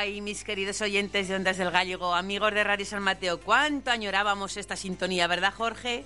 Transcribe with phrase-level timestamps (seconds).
[0.00, 4.56] Ay, mis queridos oyentes de Ondas del Gallego, amigos de Radio San Mateo, cuánto añorábamos
[4.56, 6.04] esta sintonía, ¿verdad, Jorge?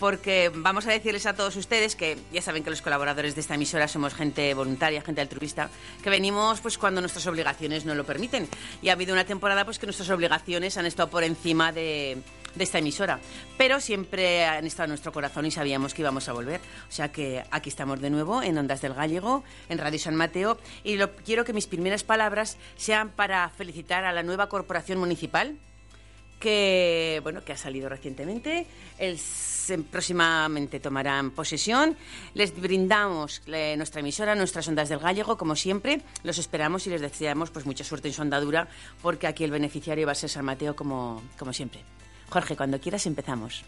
[0.00, 3.54] Porque vamos a decirles a todos ustedes que ya saben que los colaboradores de esta
[3.54, 5.70] emisora somos gente voluntaria, gente altruista,
[6.02, 8.48] que venimos pues cuando nuestras obligaciones no lo permiten.
[8.82, 12.64] Y ha habido una temporada pues que nuestras obligaciones han estado por encima de, de
[12.64, 13.20] esta emisora.
[13.56, 16.60] Pero siempre han estado en nuestro corazón y sabíamos que íbamos a volver.
[16.88, 20.58] O sea que aquí estamos de nuevo en Ondas del Gallego, en Radio San Mateo.
[20.82, 25.56] Y lo, quiero que mis primeras palabras sean para felicitar a la nueva corporación municipal
[26.44, 28.66] que bueno que ha salido recientemente.
[28.98, 29.18] El,
[29.90, 31.96] próximamente tomarán posesión.
[32.34, 36.02] Les brindamos eh, nuestra emisora, nuestras ondas del gallego, como siempre.
[36.22, 38.68] Los esperamos y les deseamos pues mucha suerte en su andadura,
[39.00, 41.80] porque aquí el beneficiario va a ser San Mateo como, como siempre.
[42.30, 43.64] Jorge, cuando quieras empezamos.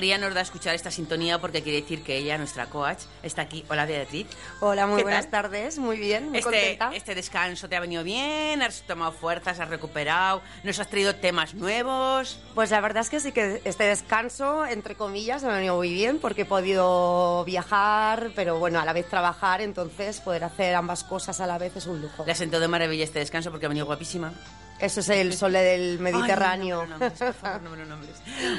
[0.00, 3.66] Alegría nos da escuchar esta sintonía porque quiere decir que ella, nuestra coach, está aquí.
[3.68, 4.26] Hola Beatriz.
[4.60, 6.90] Hola, muy buenas tardes, muy bien, muy este, contenta.
[6.94, 11.52] Este descanso te ha venido bien, has tomado fuerzas, has recuperado, nos has traído temas
[11.52, 12.40] nuevos.
[12.54, 15.92] Pues la verdad es que sí que este descanso, entre comillas, me ha venido muy
[15.92, 21.04] bien porque he podido viajar, pero bueno, a la vez trabajar, entonces poder hacer ambas
[21.04, 22.24] cosas a la vez es un lujo.
[22.24, 24.32] Le ha sentado de maravilla este descanso porque ha venido guapísima.
[24.80, 26.86] Eso es el sol del Mediterráneo.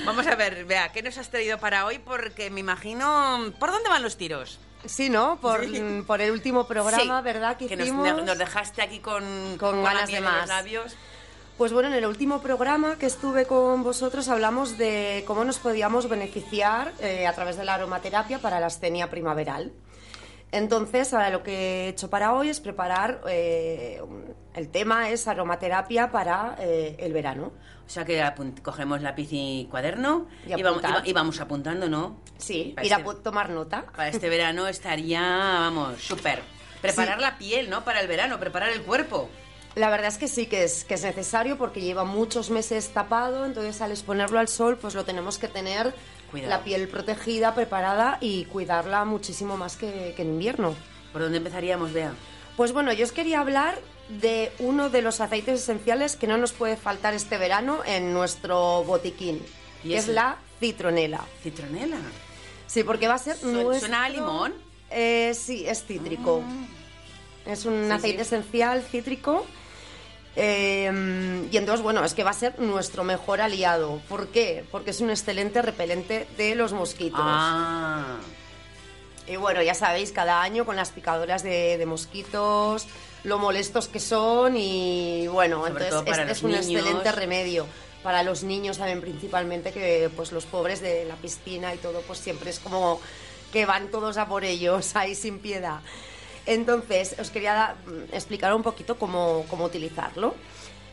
[0.06, 2.00] Vamos a ver, vea, ¿qué nos has traído para hoy?
[2.00, 3.54] Porque me imagino...
[3.60, 4.60] ¿Por dónde van los tiros?
[4.86, 5.40] Sí, ¿no?
[5.40, 5.62] Por,
[6.06, 7.58] por el último programa, ¿verdad?
[7.58, 10.48] Que, Nos, dejaste aquí con, con, ganas de más.
[10.48, 10.96] labios.
[11.58, 16.10] Pues bueno, en el último programa que estuve con vosotros hablamos de cómo nos podíamos
[16.10, 19.72] beneficiar eh, a través de la aromaterapia para la astenia primaveral.
[20.52, 24.02] Entonces, ahora lo que he hecho para hoy es preparar, eh,
[24.54, 27.54] el tema es aromaterapia para eh, el verano.
[27.86, 28.24] O sea que
[28.62, 30.62] cogemos lápiz y cuaderno y,
[31.14, 32.18] vamos, apuntando, ¿no?
[32.38, 33.86] Sí, ir a este tomar nota.
[33.96, 36.42] Para este verano estaría, vamos, súper.
[36.82, 37.84] Preparar la piel, ¿no?
[37.84, 39.30] Para el verano, preparar el cuerpo.
[39.76, 43.46] La verdad es que sí que es, que es necesario porque lleva muchos meses tapado,
[43.46, 45.94] entonces al exponerlo al sol pues lo tenemos que tener
[46.34, 50.76] la piel protegida, preparada y cuidarla muchísimo más que, en invierno.
[51.12, 52.14] ¿Por dónde empezaríamos, Bea?
[52.58, 53.80] Pues bueno, yo os quería hablar
[54.10, 58.84] de uno de los aceites esenciales que no nos puede faltar este verano en nuestro
[58.84, 59.42] botiquín,
[59.84, 61.26] que es la citronela.
[61.44, 61.98] ¿Citronela?
[62.68, 63.80] Sí, porque va a ser nuestro...
[63.80, 64.54] ¿Suena a limón?
[64.90, 66.44] Eh, sí, es cítrico.
[66.46, 67.52] Ah.
[67.52, 69.46] Es un aceite esencial cítrico
[70.36, 74.02] Em, y entonces, bueno, es que va a ser nuestro mejor aliado.
[74.08, 74.64] ¿Por qué?
[74.72, 77.20] Porque es un excelente repelente de los mosquitos.
[77.22, 78.18] Ah.
[79.28, 82.88] Y bueno, ya sabéis, cada año con las picadoras de, mosquitos,
[83.24, 87.68] lo molestos que son y bueno, entonces este es un excelente remedio
[88.04, 92.20] para los niños también principalmente, que pues los pobres de la piscina y todo, pues
[92.20, 93.00] siempre es como
[93.54, 95.82] que van todos a por ellos ahí sin piedad.
[96.46, 100.36] Entonces, os quería mm, explicar un poquito cómo, utilizarlo.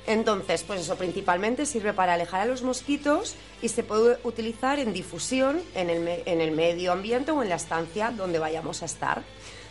[0.07, 4.95] Entonces, pues eso principalmente sirve para alejar a los mosquitos y se puede utilizar en
[4.95, 9.23] difusión en el, medio ambiente o en la estancia donde vayamos a estar.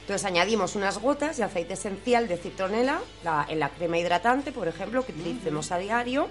[0.01, 3.01] Entonces añadimos unas gotas de aceite esencial de citronela
[3.49, 6.27] en la crema hidratante, por ejemplo, que utilicemos a diario,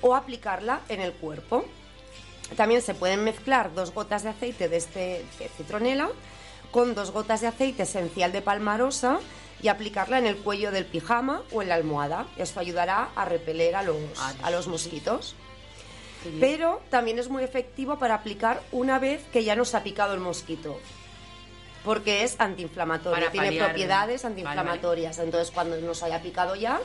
[0.00, 1.64] o aplicarla en el cuerpo.
[2.56, 6.10] También se pueden mezclar dos gotas de aceite de, este, de citronela
[6.74, 9.20] con dos gotas de aceite esencial de palmarosa
[9.62, 12.26] y aplicarla en el cuello del pijama o en la almohada.
[12.36, 13.96] Esto ayudará a repeler a los,
[14.42, 15.36] a los mosquitos.
[16.40, 20.20] Pero también es muy efectivo para aplicar una vez que ya nos ha picado el
[20.20, 20.76] mosquito.
[21.84, 25.20] Porque es antiinflamatorio, tiene propiedades antiinflamatorias.
[25.20, 26.80] Entonces, cuando nos haya picado ya,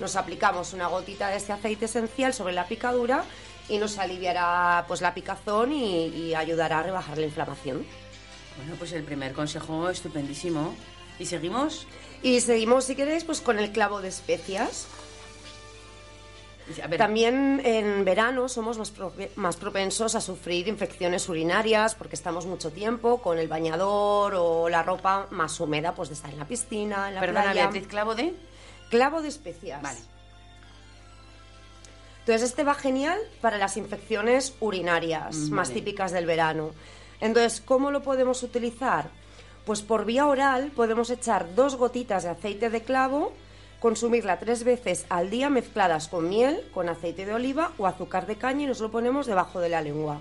[0.00, 3.22] nos aplicamos una gotita de este aceite esencial sobre la picadura
[3.68, 7.86] y nos aliviará pues la picazón y, ayudará a rebajar la inflamación.
[8.58, 10.74] Bueno, pues el primer consejo estupendísimo.
[11.18, 11.86] ¿Y seguimos?
[12.22, 14.86] Y seguimos, si queréis, pues con el clavo de especias.
[16.98, 18.92] También en verano somos más,
[19.36, 24.82] más, propensos a sufrir infecciones urinarias porque estamos mucho tiempo con el bañador o la
[24.82, 28.34] ropa más húmeda, pues de estar en la piscina, en la Perdona, Beatriz, ¿clavo de?
[28.90, 29.80] Clavo de especias.
[29.80, 29.98] Vale.
[32.20, 36.72] Entonces, este va genial para las infecciones urinarias mm, más típicas del verano.
[37.20, 39.10] Entonces, ¿cómo lo podemos utilizar?
[39.64, 43.32] Pues por vía oral podemos echar dos gotitas de aceite de clavo,
[43.80, 48.36] consumirla tres veces al día mezcladas con miel, con aceite de oliva o azúcar de
[48.36, 50.20] caña y nos lo ponemos debajo de la lengua.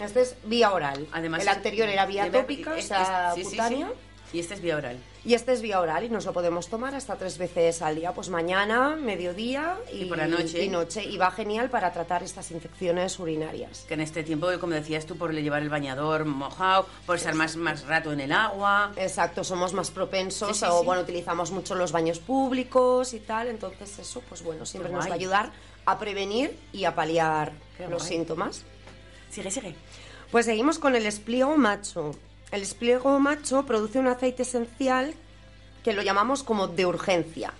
[0.00, 1.08] Este es vía oral.
[1.12, 3.90] Además, el anterior era vía tópica, o sea, cutánea.
[4.32, 4.98] Y este es vía oral.
[5.28, 8.14] Y este es vía oral y nos lo podemos tomar hasta tres veces al día,
[8.14, 10.64] pues mañana, mediodía y, por la noche.
[10.64, 11.04] y noche.
[11.04, 13.84] Y va genial para tratar estas infecciones urinarias.
[13.86, 17.56] Que en este tiempo, como decías tú, por llevar el bañador mojado, por estar más,
[17.56, 18.92] más rato en el agua.
[18.96, 23.48] Exacto, somos más propensos o, bueno, utilizamos mucho los baños públicos y tal.
[23.48, 25.52] Entonces eso, pues bueno, siempre nos va a ayudar
[25.84, 27.52] a prevenir y a paliar
[27.90, 28.64] los síntomas.
[29.30, 29.74] Sigue, sigue.
[30.30, 32.12] Pues seguimos con el espliego macho.
[32.50, 35.14] El espliego macho produce un aceite esencial
[35.84, 37.52] que lo llamamos como de urgencia.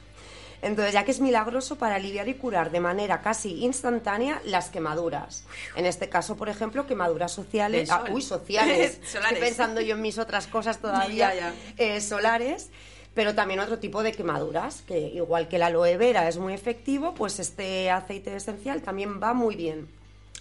[0.60, 5.44] Entonces, ya que es milagroso para aliviar y curar de manera casi instantánea las quemaduras.
[5.76, 7.90] En este caso, por ejemplo, quemaduras sociales.
[7.90, 8.98] Ah, uy, sociales.
[9.14, 11.54] Estoy pensando yo en mis otras cosas todavía.
[11.76, 12.70] Eh, solares.
[13.14, 17.14] Pero también otro tipo de quemaduras, que igual que el aloe vera es muy efectivo,
[17.14, 19.88] pues este aceite esencial también va muy bien.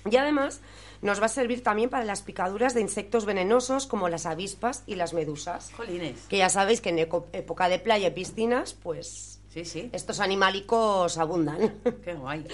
[0.10, 0.62] Y además
[1.02, 4.96] nos va a servir también para las picaduras de insectos venenosos como las avispas y
[4.96, 5.72] las medusas.
[5.76, 6.26] Jolines.
[6.30, 9.90] Que ya sabéis que en época de playa y piscinas, pues sí, sí.
[9.94, 11.76] estos animálicos abundan.
[12.04, 12.48] Qué guay.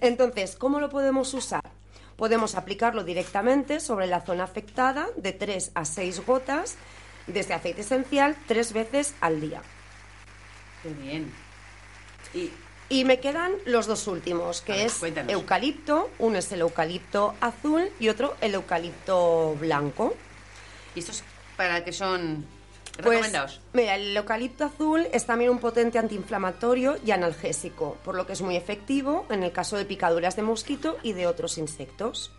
[0.00, 1.62] Entonces, ¿cómo lo podemos usar?
[2.16, 6.76] Podemos aplicarlo directamente sobre la zona afectada de 3 a 6 gotas
[7.26, 9.60] de este aceite esencial tres veces al día.
[10.82, 11.32] Qué bien.
[12.32, 12.50] Y
[12.88, 16.10] y me quedan los dos últimos, que es eucalipto.
[16.18, 20.14] Uno es el eucalipto azul y otro el eucalipto blanco.
[20.94, 21.22] ¿Y estos
[21.56, 22.46] para qué son
[22.94, 23.60] pues, recomendados?
[23.72, 28.42] Mira, el eucalipto azul es también un potente antiinflamatorio y analgésico, por lo que es
[28.42, 32.30] muy efectivo en el caso de picaduras de mosquito y de otros insectos.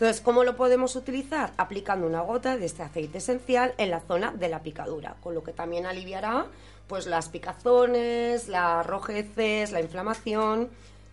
[0.00, 1.52] Entonces, ¿cómo lo podemos utilizar?
[1.58, 5.44] Aplicando una gota de este aceite esencial en la zona de la picadura, con lo
[5.44, 6.46] que también aliviará
[6.86, 10.70] pues las picazones, las rojeces, la inflamación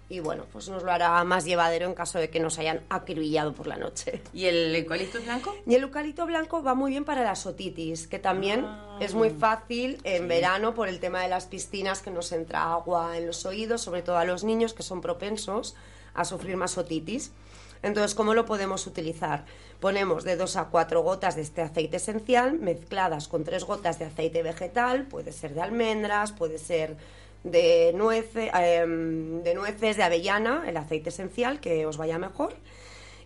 [0.07, 3.51] y bueno, pues nos lo hará más llevadero en caso de que nos hayan acribillado
[3.51, 4.21] por la noche.
[4.33, 5.53] ¿Y el eucalipto blanco?
[5.65, 8.99] Y el eucalipto blanco va muy bien para la otitis, que también ah.
[9.01, 13.17] es muy fácil en verano por el tema de las piscinas que nos entra agua
[13.17, 15.75] en los oídos, sobre todo a los niños que son propensos
[16.13, 17.33] a sufrir más otitis.
[17.83, 19.45] Entonces, ¿cómo lo podemos utilizar?
[19.79, 24.05] Ponemos de 2 a 4 gotas de este aceite esencial mezcladas con 3 gotas de
[24.05, 26.97] aceite vegetal, puede ser de almendras, puede ser
[27.43, 32.55] de, em, de nueces, de avellana, el aceite esencial, que os vaya mejor,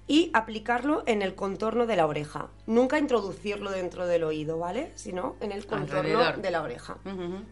[0.08, 2.50] y aplicarlo en el contorno de la oreja.
[2.65, 4.91] Nunca introducirlo dentro del oído, ¿vale?
[4.96, 6.98] Sino en el contorno de la oreja.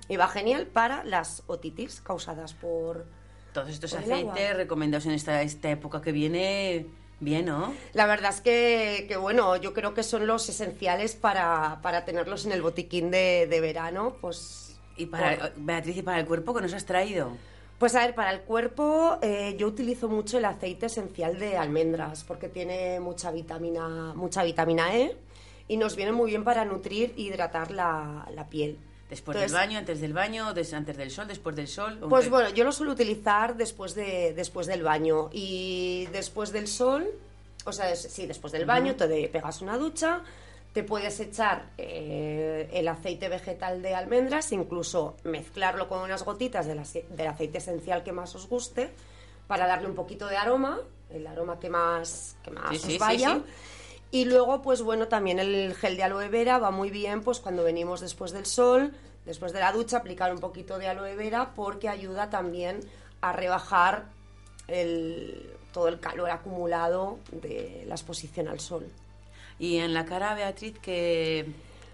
[0.07, 3.05] Y va genial para las otitis causadas por
[3.53, 6.85] todos estos aceites recomendados en esta, esta época que viene,
[7.19, 7.73] bien, ¿no?
[7.93, 12.45] La verdad es que, que bueno, yo creo que son los esenciales para, para tenerlos
[12.45, 14.79] en el botiquín de, de verano, pues...
[14.97, 17.31] Y para, Beatriz, ¿y para el cuerpo que nos has traído?
[17.79, 22.25] Pues a ver, para el cuerpo eh, yo utilizo mucho el aceite esencial de almendras
[22.25, 25.15] porque tiene mucha vitamina, mucha vitamina E
[25.69, 28.77] y nos viene muy bien para nutrir e hidratar la, la piel.
[29.09, 31.97] Después del baño, antes del baño, antes del sol, después del sol.
[32.07, 37.07] Pues bueno, yo lo suelo utilizar después, de, después del baño y después del sol,
[37.65, 40.21] o sea, sí, después del baño, te pegas una ducha,
[40.73, 46.77] te puedes echar eh, el aceite vegetal de almendras, incluso mezclarlo con unas gotitas del,
[46.79, 48.91] aceite esencial que más os guste,
[49.47, 53.41] para darle un poquito de aroma, el aroma que más, que más os vaya.
[54.11, 57.63] Y luego, pues bueno, también el gel de aloe vera va muy bien, pues cuando
[57.63, 58.91] venimos después del sol,
[59.25, 62.79] después de la ducha, aplicar un poquito de aloe vera porque ayuda también
[63.21, 64.05] a rebajar
[64.67, 68.87] el, todo el calor acumulado de la exposición al sol.
[69.59, 71.45] ¿Y en la cara, Beatriz, qué,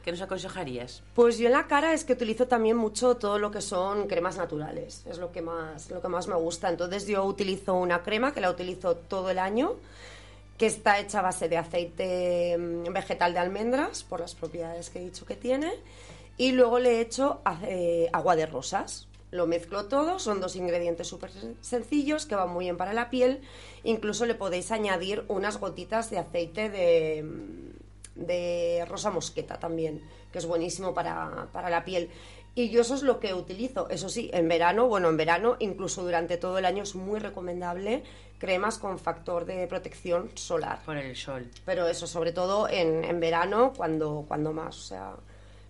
[0.04, 1.02] qué nos aconsejarías?
[1.16, 4.38] Pues yo en la cara es que utilizo también mucho todo lo que son cremas
[4.38, 6.70] naturales, es lo que más, lo que más me gusta.
[6.70, 9.76] Entonces yo utilizo una crema que la utilizo todo el año
[10.58, 15.00] que está hecha a base de aceite mm, vegetal de almendras, por las propiedades que
[15.00, 15.74] he dicho que tiene,
[16.38, 19.08] y luego le he hecho eh, agua de rosas.
[19.32, 23.42] Lo mezclo todo, son dos ingredientes súper sencillos que van muy bien para la piel.
[23.84, 27.26] Incluso le podéis añadir unas gotitas de aceite de,
[28.16, 32.10] de rosa mosqueta también, que es buenísimo para, para la piel.
[32.56, 33.90] Y yo eso es lo que utilizo.
[33.90, 38.04] Eso sí, en verano, bueno, en verano, incluso durante todo el año es muy recomendable
[38.38, 40.80] cremas con factor de protección solar.
[40.86, 41.50] Por el sol.
[41.66, 44.78] Pero eso, sobre todo en, en verano, cuando, cuando más.
[44.78, 45.16] O sea,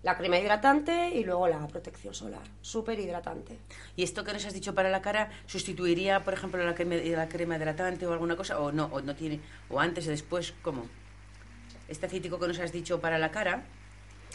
[0.04, 2.42] la crema hidratante y luego la protección solar.
[2.60, 3.58] Súper hidratante.
[3.96, 7.28] ¿Y esto que nos has dicho para la cara sustituiría, por ejemplo, la crema, la
[7.28, 8.60] crema hidratante o alguna cosa?
[8.60, 8.88] ¿O no?
[8.92, 9.40] ¿O no tiene?
[9.68, 10.54] ¿O antes o después?
[10.62, 10.86] ¿Cómo?
[11.88, 13.64] Este acítico que nos has dicho para la cara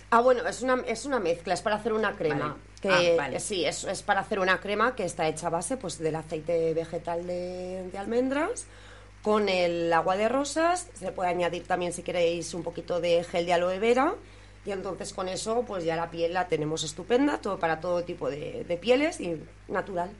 [0.09, 2.57] Ah, bueno, es una, es una mezcla, es para hacer una crema.
[2.81, 5.99] Que, ah, Sí, es, es, para hacer una crema que está hecha a base pues,
[5.99, 8.65] del aceite vegetal de, almendras
[9.21, 10.89] con el agua de rosas.
[10.95, 14.15] Se puede añadir también, si queréis, un poquito de gel de aloe vera.
[14.65, 18.29] Y entonces con eso, pues ya la piel la tenemos estupenda, todo para todo tipo
[18.29, 20.11] de, de pieles y natural.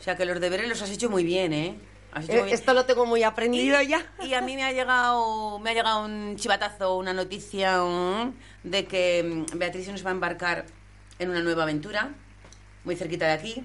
[0.00, 1.76] O sea que los deberes los has hecho muy bien, ¿eh?
[2.28, 4.04] Eh, esto lo tengo muy aprendido ya.
[4.22, 7.82] Y a mí me ha llegado, me ha llegado un chivatazo, una noticia
[8.62, 10.66] de que mm, Beatriz nos va a embarcar
[11.18, 12.10] en una nueva aventura,
[12.84, 13.64] muy cerquita de aquí.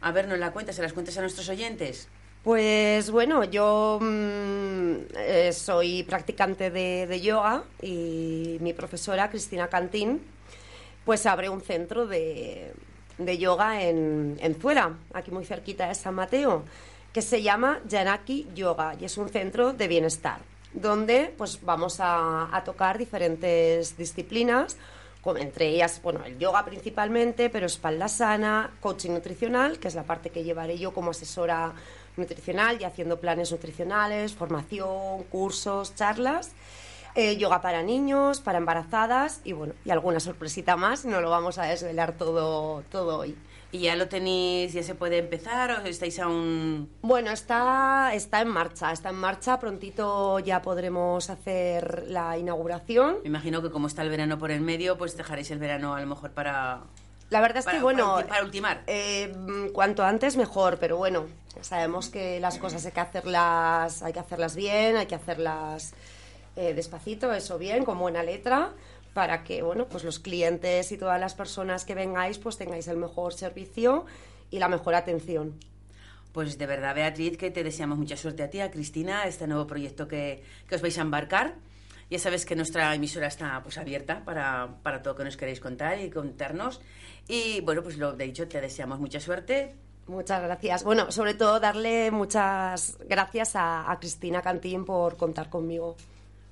[0.00, 2.08] A ver, nos la cuentas, se las cuentas a nuestros oyentes.
[2.42, 10.20] Pues bueno, yo mm, eh, soy practicante de, yoga y mi profesora, Cristina Cantín,
[11.04, 12.74] pues abre un centro de,
[13.38, 16.64] yoga en, en Zuela, aquí muy cerquita de San Mateo
[17.14, 20.40] que se llama Janaki Yoga y es un centro de bienestar
[20.72, 24.76] donde pues vamos a, tocar diferentes disciplinas
[25.22, 30.02] como entre ellas, bueno, el yoga principalmente, pero espalda sana, coaching nutricional, que es la
[30.02, 31.72] parte que llevaré yo como asesora
[32.18, 36.52] nutricional y haciendo planes nutricionales, formación, cursos, charlas,
[37.14, 41.56] eh, yoga para niños, para embarazadas y bueno, y alguna sorpresita más, no lo vamos
[41.56, 43.34] a desvelar todo, todo hoy.
[43.74, 46.88] ¿Y ya lo tenéis, ya se puede empezar o estáis aún...?
[47.02, 49.58] Bueno, está, está en marcha, está en marcha.
[49.58, 53.16] Prontito ya podremos hacer la inauguración.
[53.22, 56.00] Me imagino que como está el verano por el medio, pues dejaréis el verano a
[56.00, 56.82] lo mejor para...
[57.30, 58.22] La verdad es que, bueno...
[58.28, 58.84] Para, ultimar.
[58.86, 59.32] Eh,
[59.72, 61.26] cuanto antes mejor, pero bueno,
[61.60, 65.94] sabemos que las cosas hay que hacerlas, hay que hacerlas bien, hay que hacerlas
[66.54, 68.70] eh, despacito, eso bien, con buena letra
[69.14, 72.98] para que bueno, pues los clientes y todas las personas que vengáis pues tengáis el
[72.98, 74.04] mejor servicio
[74.50, 75.54] y la mejor atención.
[76.32, 79.68] Pues de verdad, Beatriz, que te deseamos mucha suerte a ti, a Cristina, este nuevo
[79.68, 81.54] proyecto que, os vais a embarcar.
[82.10, 85.60] Ya sabes que nuestra emisora está pues abierta para, para todo lo que nos queréis
[85.60, 86.80] contar y contarnos.
[87.28, 89.76] Y bueno, pues lo de dicho, te deseamos mucha suerte.
[90.08, 90.82] Muchas gracias.
[90.82, 95.96] Bueno, sobre todo darle muchas gracias a, a Cristina Cantín por contar conmigo.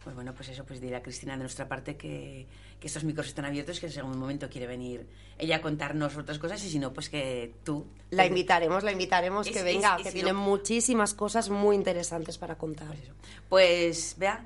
[0.02, 2.46] Pues bueno, pues eso, pues diré a Cristina de nuestra parte que,
[2.80, 5.06] que estos micros están abiertos, que en algún momento quiere venir
[5.38, 7.86] ella a contarnos otras cosas y si no, pues que tú...
[8.10, 12.88] La invitaremos, la invitaremos que venga, que tiene muchísimas cosas muy interesantes para contar.
[12.88, 13.14] Pues,
[13.48, 14.44] pues vea,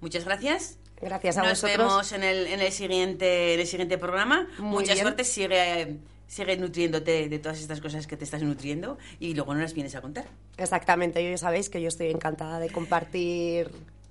[0.00, 0.78] muchas gracias.
[1.00, 1.78] Gracias a Nos vosotros.
[1.78, 4.48] Nos vemos en el, en el, siguiente, en el siguiente programa.
[4.58, 9.54] Mucha suerte, sigue sigue nutriéndote de todas estas cosas que te estás nutriendo y luego
[9.54, 10.24] no las vienes a contar.
[10.56, 13.70] Exactamente, yo ya sabéis que yo estoy encantada de compartir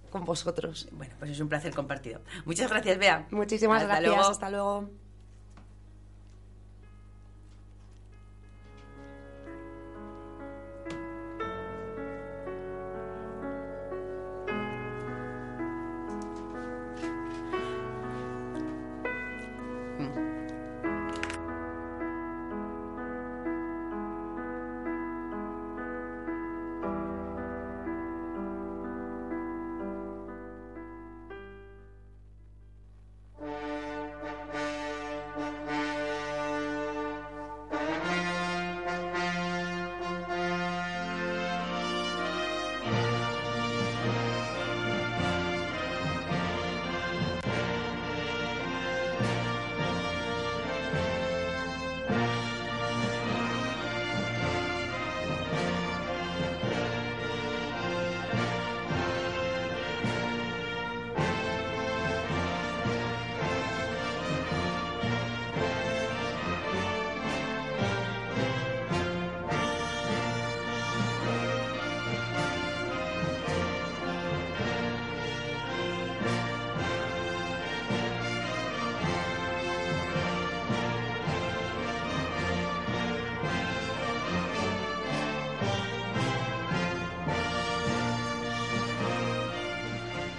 [0.09, 0.87] con vosotros.
[0.91, 2.21] Bueno, pues es un placer compartido.
[2.45, 3.27] Muchas gracias, Bea.
[3.31, 4.29] Muchísimas gracias.
[4.29, 5.04] Hasta luego.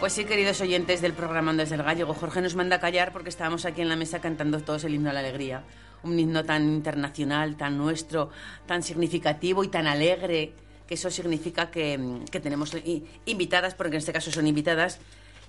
[0.06, 3.28] Pues sí, queridos oyentes del programa Desde el Gallego, Jorge nos manda a callar porque
[3.28, 5.64] estábamos aquí en la mesa cantando todos el himno a la alegría.
[6.04, 8.30] un himno tan internacional, tan nuestro,
[8.66, 10.52] tan significativo y tan alegre,
[10.86, 12.76] que eso significa que, que tenemos
[13.24, 15.00] invitadas, porque en este caso son invitadas,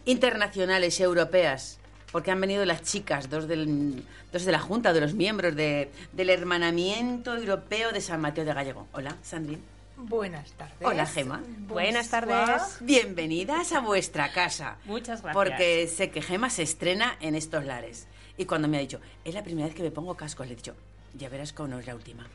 [0.05, 1.77] internacionales, europeas,
[2.11, 5.91] porque han venido las chicas, dos, del, dos de la Junta, de los miembros de,
[6.13, 8.87] del Hermanamiento Europeo de San Mateo de Gallego.
[8.91, 9.76] Hola, Sandrine.
[9.97, 10.77] Buenas tardes.
[10.81, 11.41] Hola, Gema.
[11.67, 12.77] Buenas tardes.
[12.81, 14.77] Bienvenidas a vuestra casa.
[14.85, 15.33] Muchas gracias.
[15.33, 18.07] Porque sé que Gema se estrena en estos lares.
[18.37, 20.55] Y cuando me ha dicho, es la primera vez que me pongo cascos, le he
[20.55, 20.75] dicho,
[21.15, 22.27] ya verás cómo no es la última.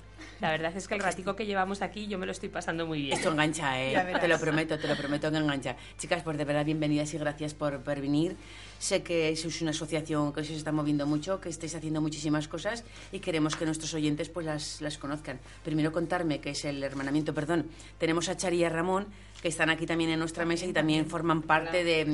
[0.42, 3.00] La verdad es que el ratico que llevamos aquí yo me lo estoy pasando muy
[3.00, 3.16] bien.
[3.16, 3.94] Esto engancha, ¿eh?
[4.20, 5.76] Te lo prometo, te lo prometo que engancha.
[5.98, 8.36] Chicas, pues de verdad bienvenidas y gracias por, por venir.
[8.80, 12.82] Sé que sois una asociación que se está moviendo mucho, que estáis haciendo muchísimas cosas
[13.12, 15.38] y queremos que nuestros oyentes pues las, las conozcan.
[15.62, 17.68] Primero contarme que es el hermanamiento, perdón.
[17.98, 19.06] Tenemos a Chari y a Ramón
[19.42, 22.04] que están aquí también en nuestra mesa y también forman parte de,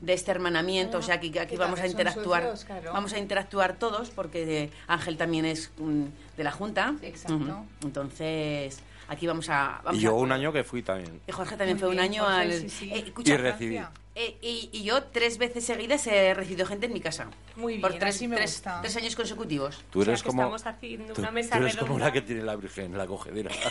[0.00, 0.98] de, este hermanamiento.
[0.98, 2.54] o sea, aquí, aquí vamos a interactuar.
[2.92, 6.04] Vamos a interactuar todos porque Ángel también es mm,
[6.36, 6.94] de la Junta.
[7.02, 7.66] Exacto.
[7.82, 9.82] Entonces, aquí vamos a...
[9.92, 11.20] y yo un año que fui también.
[11.26, 12.52] Y Jorge también fue un año al...
[12.52, 13.80] Eh, y recibí.
[14.18, 17.28] Eh, y, yo tres veces seguidas he recibido gente en mi casa.
[17.54, 19.84] Muy bien, por tres, tres, tres, años consecutivos.
[19.90, 22.96] Tú eres como, estamos haciendo una mesa tú eres como la que tiene la Virgen,
[22.96, 23.50] la cogedera.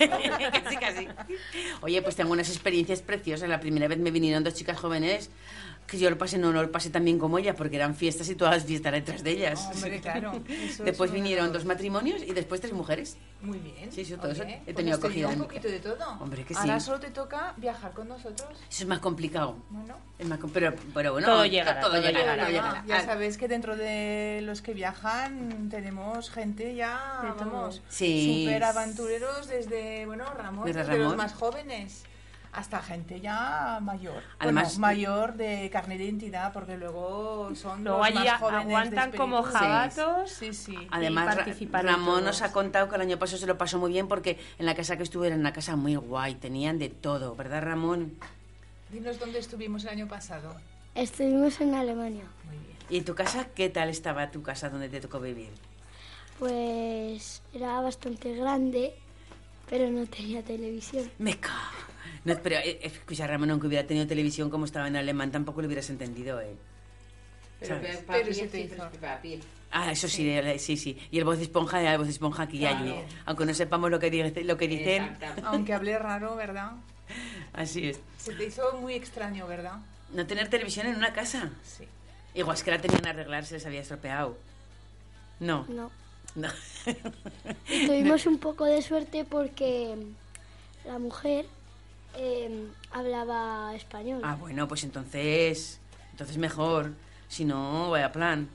[0.64, 1.08] casi, casi.
[1.82, 3.50] Oye, pues tengo unas experiencias preciosas.
[3.50, 5.32] La primera vez me vinieron dos chicas jóvenes
[5.88, 8.30] que yo lo pasé, no, no lo pasé tan bien como ella, porque eran fiestas
[8.30, 9.70] y todas las fiestas detrás de ellas.
[9.74, 10.42] Hombre, claro.
[10.84, 13.18] después vinieron dos matrimonios y después tres mujeres.
[13.42, 13.92] Muy bien.
[13.92, 15.30] Sí, sí, todo eso he pues tenido acogida.
[15.30, 16.10] un poquito de todo.
[16.20, 16.60] Hombre, que sí.
[16.60, 18.50] Ahora solo te toca viajar con nosotros.
[18.70, 19.58] Eso es más complicado.
[19.70, 19.96] Bueno.
[20.18, 21.82] Es más, pero, pero bueno, todo llegará.
[21.82, 28.46] Todo, llegará, Ya sabes que dentro de los que viajan tenemos gente ya, vamos, sí.
[28.46, 32.06] súper aventureros desde, bueno, Ramón, desde, desde los más jóvenes
[32.56, 34.24] hasta gente ya mayor.
[34.40, 39.44] Además, mayor de carne de identidad, porque luego son luego los más jóvenes aguantan como
[39.44, 40.32] jabatos.
[40.32, 40.76] Sí, sí.
[40.90, 41.38] Además,
[41.72, 44.66] Ramón nos ha contado que el año pasado se lo pasó muy bien porque en
[44.66, 48.18] la casa que estuve era una casa muy guay, tenían de todo, ¿verdad, Ramón?
[48.90, 50.56] Dinos dónde estuvimos el año pasado.
[50.96, 52.24] Estuvimos en Alemania.
[52.46, 52.78] Muy bien.
[52.90, 53.48] ¿Y tu casa?
[53.54, 55.50] ¿Qué tal estaba tu casa donde te tocó vivir?
[56.40, 58.94] Pues era bastante grande,
[59.70, 61.12] pero no tenía televisión.
[61.18, 61.95] Me cago.
[62.26, 65.68] No, pero eh, escucha, Ramón, aunque hubiera tenido televisión como estaba en alemán, tampoco lo
[65.68, 66.56] hubieras entendido, ¿eh?
[67.60, 68.76] Pero, pero se te hizo.
[69.72, 70.98] Ah, eso sí, sí, sí.
[71.12, 72.96] Y el voz de esponja el voz de esponja aquí y allí.
[73.26, 75.18] Aunque no sepamos lo que, dice, lo que dicen.
[75.44, 76.72] Aunque hable raro, ¿verdad?
[77.54, 78.00] Así es.
[78.18, 79.80] Se te hizo muy extraño, ¿verdad?
[80.14, 81.52] No tener televisión en una casa.
[81.64, 81.86] Sí.
[82.34, 84.38] Igual es que la tenían a arreglar, se les había estropeado.
[85.40, 85.66] No.
[85.70, 85.92] No.
[86.36, 86.50] No.
[87.88, 89.96] tuvimos un poco de suerte porque
[90.86, 91.46] la mujer
[92.18, 94.22] eh, hablaba español.
[94.24, 95.80] Ah, bueno, pues entonces,
[96.12, 96.92] entonces mejor.
[97.28, 98.48] Si no, vaya plan.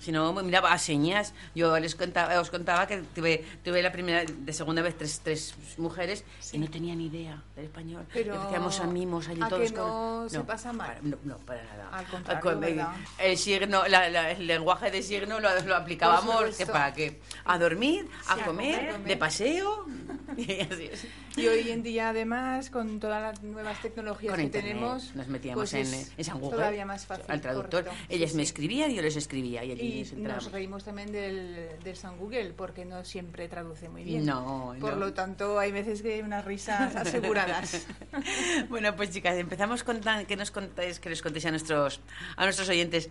[0.00, 1.34] Si no, miraba a señas.
[1.54, 5.54] Yo les contaba, os contaba que tuve, tuve la primera, de segunda vez tres, tres
[5.76, 8.06] mujeres y no tenía ni idea del español.
[8.12, 9.72] Pero Empezamos a mimos allí ¿a todos.
[9.72, 10.98] Que no, se pasa mal.
[11.02, 11.88] no, no, para nada.
[11.90, 17.20] Al contrario, el, signo, el lenguaje de signo lo, lo aplicábamos que para qué.
[17.44, 19.84] A dormir, a, comer, de paseo.
[20.36, 21.06] y así es.
[21.38, 25.74] Y hoy en día, además, con todas las nuevas tecnologías que tenemos, nos metíamos pues
[25.74, 27.84] en, en San Google, todavía más fácil, al traductor.
[28.08, 29.64] Ellas me escribían y yo les escribía.
[29.64, 34.26] Y, y nos reímos también del, del, San Google, porque no siempre traduce muy bien.
[34.26, 37.86] No, Por lo tanto, hay veces que hay unas risas aseguradas.
[38.68, 42.00] bueno, pues chicas, empezamos con que nos contáis, que les contéis a nuestros,
[42.36, 43.10] a nuestros oyentes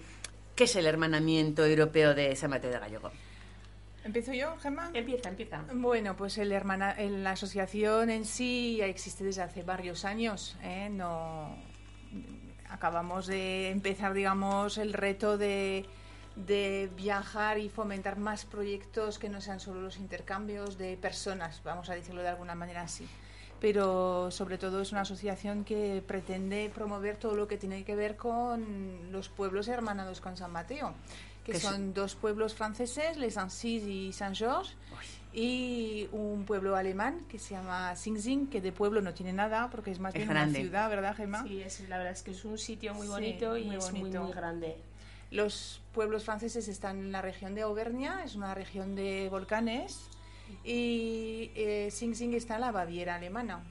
[0.55, 3.11] qué es el hermanamiento europeo de San Mateo de Gallego.
[4.07, 4.89] ¿Empiezo yo, Gemma?
[4.93, 5.65] Empieza, empieza.
[5.73, 10.55] Bueno, pues el hermana, la asociación en sí ya existe desde hace varios años.
[10.63, 10.87] ¿eh?
[10.89, 11.53] No,
[12.69, 15.85] acabamos de empezar, digamos, el reto de,
[16.37, 21.89] de viajar y fomentar más proyectos que no sean solo los intercambios de personas, vamos
[21.89, 23.05] a decirlo de alguna manera así.
[23.59, 28.15] Pero sobre todo es una asociación que pretende promover todo lo que tiene que ver
[28.15, 30.93] con los pueblos hermanados con San Mateo
[31.47, 34.75] que son dos pueblos franceses, Les Ancis y Saint-Georges,
[35.33, 39.91] y un pueblo alemán que se llama Sing que de pueblo no tiene nada porque
[39.91, 41.43] es más bien una ciudad, ¿verdad, Gemma?
[41.43, 44.31] Sí, es, la verdad es que es un sitio muy bonito y es muy, muy
[44.33, 44.77] grande.
[45.31, 50.09] Los pueblos franceses están en la región de Auvernia, es una región de volcanes,
[50.63, 53.63] y eh, Sing Sing está en la Baviera alemana.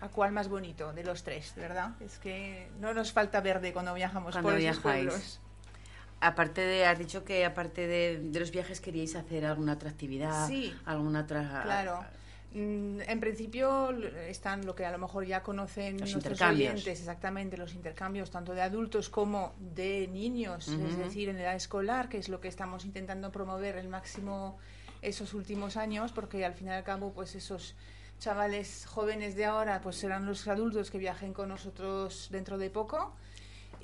[0.00, 1.92] ¿A cuál más bonito de los tres, verdad?
[2.00, 5.40] Es que no nos falta verde cuando viajamos por esos pueblos.
[6.24, 10.72] Aparte de, has dicho que aparte de, los viajes queríais hacer alguna otra actividad, sí,
[10.84, 11.62] alguna otra...
[11.64, 12.04] Claro.
[12.54, 13.90] Mm, en principio
[14.28, 18.52] están lo que a lo mejor ya conocen los nuestros oyentes, exactamente, los intercambios tanto
[18.52, 22.84] de adultos como de niños, es decir, en edad escolar, que es lo que estamos
[22.84, 24.58] intentando promover el máximo
[25.00, 27.74] esos últimos años, porque al fin y al cabo, pues esos
[28.18, 33.16] chavales jóvenes de ahora, pues serán los adultos que viajen con nosotros dentro de poco.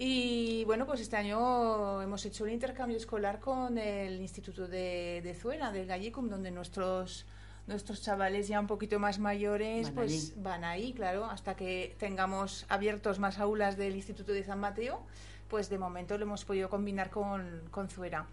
[0.00, 5.34] Y bueno, pues este año hemos hecho un intercambio escolar con el Instituto de, de
[5.34, 7.26] Zuela, del Gallicum, donde nuestros
[7.66, 13.18] nuestros chavales ya un poquito más mayores pues van ahí, claro, hasta que tengamos abiertos
[13.18, 15.02] más aulas del Instituto de San Mateo,
[15.48, 18.26] pues de momento lo hemos podido combinar con, con Zuera.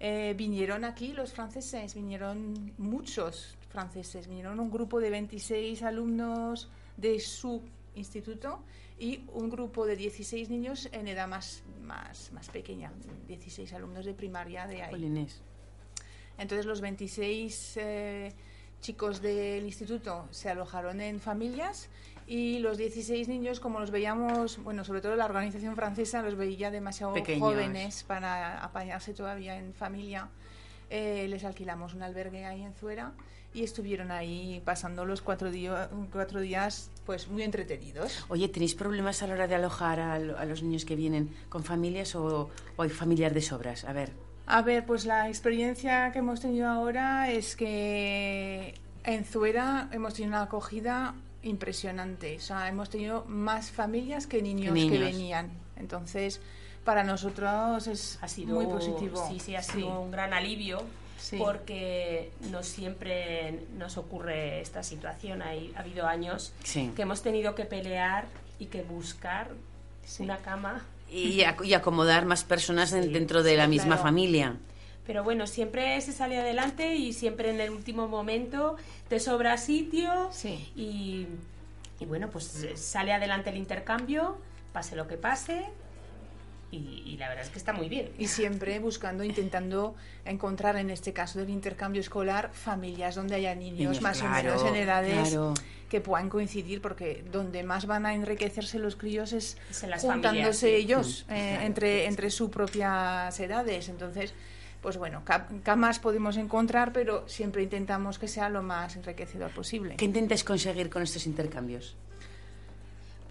[0.00, 6.68] Eh, vinieron aquí los franceses, vinieron muchos franceses, vinieron un grupo de 26 alumnos
[6.98, 7.62] de su
[7.94, 8.60] instituto
[8.98, 12.92] y un grupo de 16 niños en edad más, más, más pequeña,
[13.28, 15.26] 16 alumnos de primaria de ahí.
[16.36, 18.32] Entonces los 26 eh,
[18.80, 21.88] chicos del instituto se alojaron en familias
[22.26, 26.70] y los 16 niños, como los veíamos, bueno, sobre todo la organización francesa los veía
[26.70, 30.28] demasiado jóvenes para apañarse todavía en familia.
[30.90, 33.12] Eh, les alquilamos un albergue ahí en Zuera
[33.54, 35.50] y estuvieron ahí pasando los cuatro,
[36.12, 38.24] cuatro días pues muy entretenidos.
[38.28, 42.14] Oye, ¿tenéis problemas a la hora de alojar a, los niños que vienen con familias
[42.14, 43.84] o, o hay familias de sobras?
[43.84, 44.10] A ver.
[44.46, 50.30] A ver, pues la experiencia que hemos tenido ahora es que en Zuera hemos tenido
[50.30, 52.36] una acogida impresionante.
[52.36, 55.50] O sea, hemos tenido más familias que niños que, venían.
[55.76, 56.40] Entonces,
[56.84, 59.26] para nosotros es ha sido, muy positivo.
[59.30, 60.82] Sí, sí, ha sido un gran alivio.
[61.38, 65.42] Porque no siempre nos ocurre esta situación.
[65.42, 68.26] Hay, ha habido años que hemos tenido que pelear
[68.58, 69.50] y que buscar
[70.18, 70.84] una cama.
[71.10, 74.56] Y, acomodar más personas dentro de la misma familia.
[75.06, 78.76] Pero bueno, siempre se sale adelante y siempre en el último momento
[79.08, 80.30] te sobra sitio
[80.76, 81.26] y,
[81.98, 84.36] y bueno, pues sale adelante el intercambio,
[84.74, 85.64] pase lo que pase,
[86.70, 88.10] y, la verdad es que está muy bien.
[88.18, 94.02] Y siempre buscando, intentando encontrar, en este caso del intercambio escolar, familias donde haya niños,
[94.02, 95.36] más o menos en edades
[95.88, 99.56] que puedan coincidir, porque donde más van a enriquecerse los críos es,
[100.02, 103.88] juntándose ellos eh, entre, entre sus propias edades.
[103.88, 104.34] Entonces,
[104.82, 105.22] pues bueno,
[105.62, 109.96] camas podemos encontrar, pero siempre intentamos que sea lo más enriquecedor posible.
[109.96, 111.96] ¿Qué intentas conseguir con estos intercambios?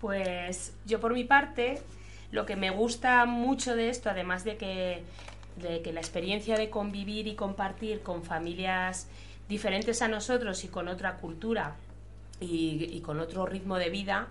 [0.01, 1.81] Pues yo por mi parte
[2.31, 5.03] lo que me gusta mucho de esto, además de que,
[5.55, 9.07] de que la experiencia de convivir y compartir con familias
[9.47, 11.75] diferentes a nosotros y con otra cultura
[12.39, 14.27] y, con otro ritmo de vida,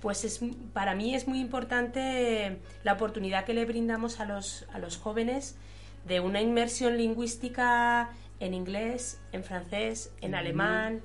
[0.00, 0.40] pues es,
[0.72, 5.56] para mí es muy importante la oportunidad que le brindamos a los, a los jóvenes
[6.06, 11.00] de una inmersión lingüística en inglés, en francés, en alemán,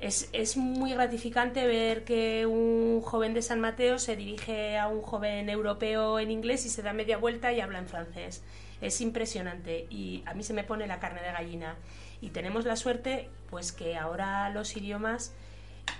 [0.00, 5.02] es, es, muy gratificante ver que un joven de San Mateo se dirige a un
[5.02, 8.42] joven europeo en inglés y se da media vuelta y habla en francés.
[8.80, 11.76] Es impresionante y a mí se me pone la carne de gallina.
[12.20, 15.32] Y tenemos la suerte, pues que ahora los idiomas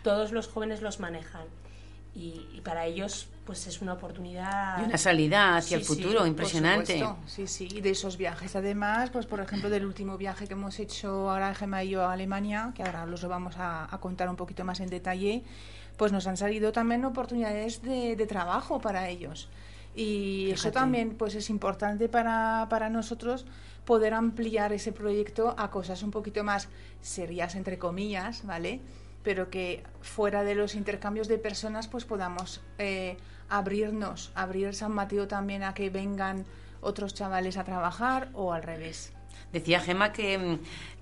[0.02, 1.46] todos los jóvenes los manejan
[2.14, 4.80] y, para ellos pues es una oportunidad.
[4.80, 7.04] Y una salida hacia el futuro impresionante.
[7.26, 8.56] sí sí y de esos viajes.
[8.56, 12.12] Además pues por ejemplo del último viaje que hemos hecho ahora Gemma y yo a
[12.12, 15.42] Alemania que ahora los vamos a, contar un poquito más en detalle
[15.98, 19.48] pues nos han salido también oportunidades de, trabajo para ellos.
[19.94, 23.44] Y eso también pues es importante para, para nosotros
[23.84, 26.68] poder ampliar ese proyecto a cosas un poquito más
[27.02, 28.80] serias entre comillas vale
[29.24, 33.16] pero que fuera de los intercambios de personas pues podamos eh,
[33.48, 36.44] abrirnos, abrir San Mateo también a que vengan
[36.80, 39.12] otros chavales a trabajar o al revés.
[39.52, 40.58] Decía Gema que,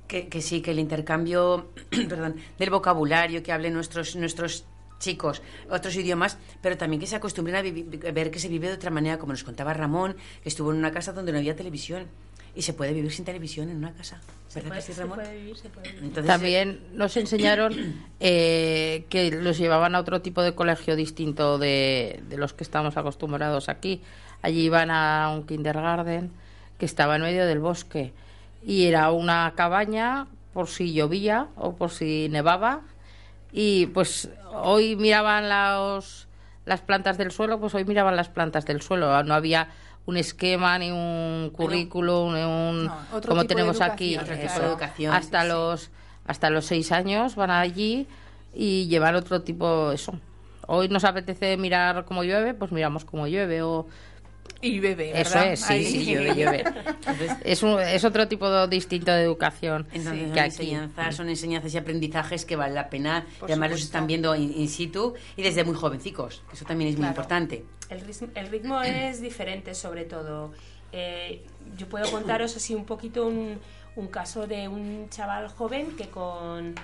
[0.06, 1.70] que, sí, que el intercambio
[2.58, 4.64] del vocabulario, que hablen nuestros, nuestros
[4.98, 8.90] chicos otros idiomas, pero también que se acostumbren a, ver que se vive de otra
[8.90, 12.06] manera, como nos contaba Ramón, que estuvo en una casa donde no había televisión
[12.54, 14.20] y se puede vivir sin televisión en una casa.
[14.54, 15.18] ¿Verdad que sí, Ramón?
[15.18, 16.24] Se puede vivir, se puede vivir.
[16.26, 17.74] También eh, nos enseñaron
[18.20, 22.96] eh, que los llevaban a otro tipo de colegio distinto de, de los que estamos
[22.96, 24.02] acostumbrados aquí.
[24.42, 26.30] Allí iban a un kindergarten
[26.78, 28.12] que estaba en medio del bosque
[28.64, 32.82] y era una cabaña por si llovía o por si nevaba
[33.52, 36.26] y pues hoy miraban los,
[36.64, 39.68] las plantas del suelo, pues hoy miraban las plantas del suelo, no había
[40.06, 42.90] un esquema ni un currículum, ni un
[43.26, 44.16] como tenemos aquí,
[45.10, 45.90] hasta los
[46.24, 48.06] hasta los seis años van allí
[48.54, 50.14] y llevar otro tipo eso.
[50.66, 53.86] Hoy nos apetece mirar cómo llueve, pues miramos cómo llueve o
[54.64, 56.64] y bebé, Eso es, sí, sí, llueve, llueve.
[57.44, 59.88] es, un, es otro tipo distinto de educación.
[59.92, 60.54] Entonces,
[61.16, 63.26] son enseñanzas y aprendizajes que vale la pena.
[63.40, 66.42] y además los están viendo in, situ y desde muy jovencicos.
[66.52, 67.64] Eso también es muy importante.
[67.92, 70.52] El, ritmo es diferente, sobre todo.
[70.92, 71.44] Eh,
[71.76, 73.60] yo puedo contaros así un poquito un,
[74.10, 76.74] caso de un chaval joven que con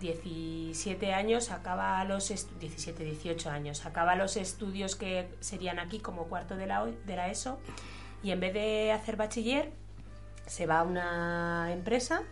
[0.00, 6.56] 17 años acaba los 17, 18 años, acaba los estudios que serían aquí como cuarto
[6.56, 7.58] de la ESO
[8.22, 9.70] y en vez de hacer bachiller
[10.46, 12.22] se va a una empresa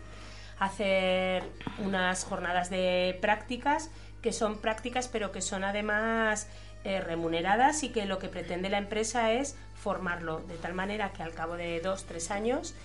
[0.59, 1.43] a hacer
[1.79, 3.89] unas jornadas de prácticas
[4.21, 6.47] que son prácticas pero que son además
[6.83, 11.23] eh, remuneradas y que lo que pretende la empresa es formarlo de tal manera que
[11.23, 12.75] al cabo de dos, tres años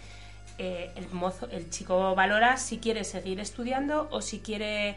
[0.59, 4.97] eh, el, mozo, el chico valora si quiere seguir estudiando o si quiere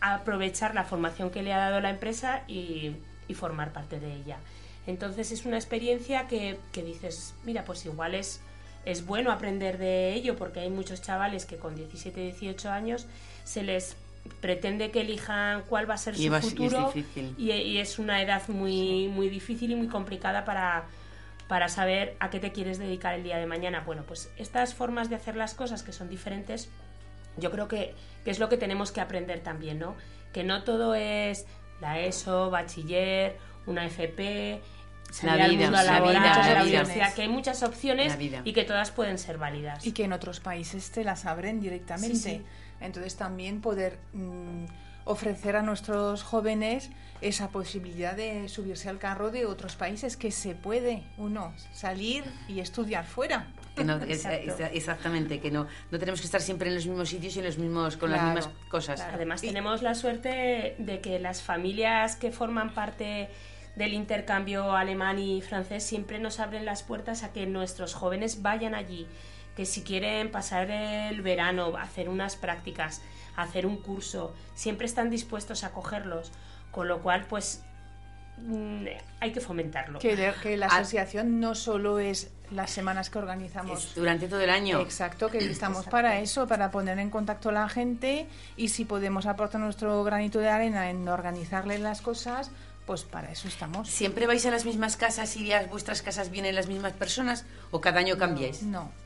[0.00, 2.96] aprovechar la formación que le ha dado la empresa y,
[3.34, 4.38] formar parte de ella.
[4.86, 8.40] Entonces es una experiencia que, dices, mira, pues igual es,
[8.84, 13.08] es bueno aprender de ello porque hay muchos chavales que con 17, 18 años
[13.42, 13.96] se les
[14.40, 16.92] pretende que elijan cuál va a ser su futuro
[17.36, 20.84] y es, una edad muy, muy difícil y muy complicada para,
[21.48, 23.82] para saber a qué te quieres dedicar el día de mañana.
[23.84, 26.68] Bueno, pues estas formas de hacer las cosas que son diferentes,
[27.36, 29.94] yo creo que, es lo que tenemos que aprender también, ¿no?
[30.32, 31.46] Que no todo es
[31.80, 34.60] la ESO, bachiller, una FP,
[35.22, 36.00] la vida, la,
[36.62, 39.86] vida, que hay muchas opciones y que todas pueden ser válidas.
[39.86, 42.42] Y que en otros países te las abren directamente.
[42.80, 44.66] Entonces también poder mm,
[45.04, 50.54] ofrecer a nuestros jóvenes esa posibilidad de subirse al carro de otros países, que se
[50.54, 53.46] puede uno salir y estudiar fuera.
[54.72, 57.58] exactamente, que no, no tenemos que estar siempre en los mismos sitios y en los
[57.58, 59.00] mismos, con las mismas cosas.
[59.00, 63.30] Además tenemos la suerte de que las familias que forman parte
[63.76, 68.74] del intercambio alemán y francés siempre nos abren las puertas a que nuestros jóvenes vayan
[68.74, 69.08] allí,
[69.56, 73.02] que si quieren pasar el verano, hacer unas prácticas,
[73.36, 76.32] hacer un curso, siempre están dispuestos a cogerlos,
[76.70, 77.62] con lo cual pues
[78.38, 78.86] mm,
[79.20, 79.98] hay que fomentarlo.
[79.98, 83.94] Que, que la asociación no solo es las semanas que organizamos.
[83.94, 84.80] durante todo el año.
[84.80, 89.26] Exacto, que estamos para eso, para poner en contacto a la gente y si podemos
[89.26, 92.50] aportar nuestro granito de arena en organizarle las cosas,
[92.86, 93.88] pues para eso estamos.
[93.88, 97.80] ¿Siempre vais a las mismas casas y a vuestras casas vienen las mismas personas o
[97.80, 98.62] cada año cambiáis?
[98.62, 98.82] no.
[98.84, 99.03] No,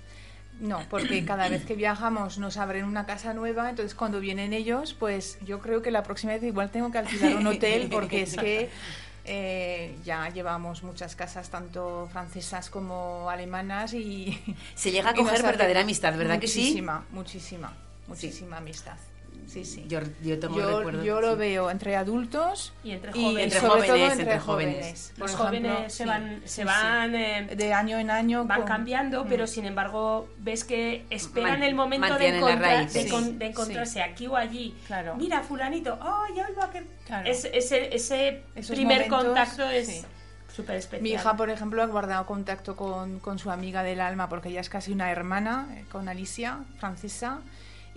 [0.90, 5.38] porque cada vez que viajamos nos abren una casa nueva, entonces cuando vienen ellos, pues
[5.44, 8.68] yo creo que la próxima vez igual tengo que alquilar un hotel porque es que
[9.24, 14.38] eh, ya llevamos muchas casas, tanto francesas como alemanas y...
[14.74, 16.60] Se llega a coger verdadera amistad, ¿verdad que sí?
[16.60, 17.72] Muchísima, muchísima,
[18.06, 18.96] muchísima amistad
[19.46, 19.84] sí, sí.
[19.88, 25.12] Yo, yo, yo lo veo entre adultos y entre jóvenes, y sobre todo entre, jóvenes.
[25.16, 29.48] Los jóvenes se van, se van eh, de año en año van cambiando, pero mm.
[29.48, 34.74] sin embargo ves que esperan el momento de, de, encontrarse aquí o allí.
[34.86, 35.16] Claro.
[35.16, 36.84] Mira, fulanito, oh, ya iba que
[37.24, 40.04] ese, ese primer contacto es
[40.54, 41.02] súper especial.
[41.02, 44.60] Mi hija, por ejemplo, ha guardado contacto con, con, su amiga del alma porque ella
[44.60, 47.40] es casi una hermana, eh, con Alicia, francesa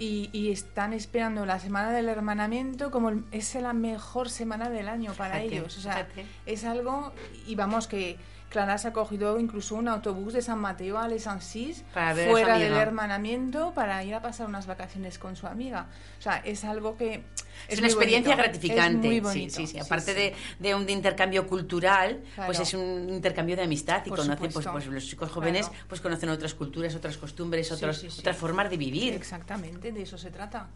[0.04, 5.42] y, están esperando la semana del hermanamiento como es la mejor semana del año para
[5.42, 5.78] ellos.
[5.78, 6.08] O sea,
[6.48, 7.14] es algo,
[7.46, 8.18] y vamos que
[8.52, 13.74] Clara se ha cogido incluso un autobús de San Mateo a Les fuera del hermanamiento
[13.74, 15.88] para ir a pasar unas vacaciones con su amiga.
[16.20, 17.24] O sea, es algo que...
[17.70, 19.08] Es, una experiencia gratificante.
[19.08, 19.56] muy bonito.
[19.56, 24.10] Sí, sí, Aparte De, de, un intercambio cultural, pues es un intercambio de amistad y
[24.10, 28.76] conocen, pues, pues, los chicos jóvenes pues conocen otras culturas, otras costumbres, otras formas de
[28.76, 29.14] vivir.
[29.14, 30.68] Exactamente, de eso se trata.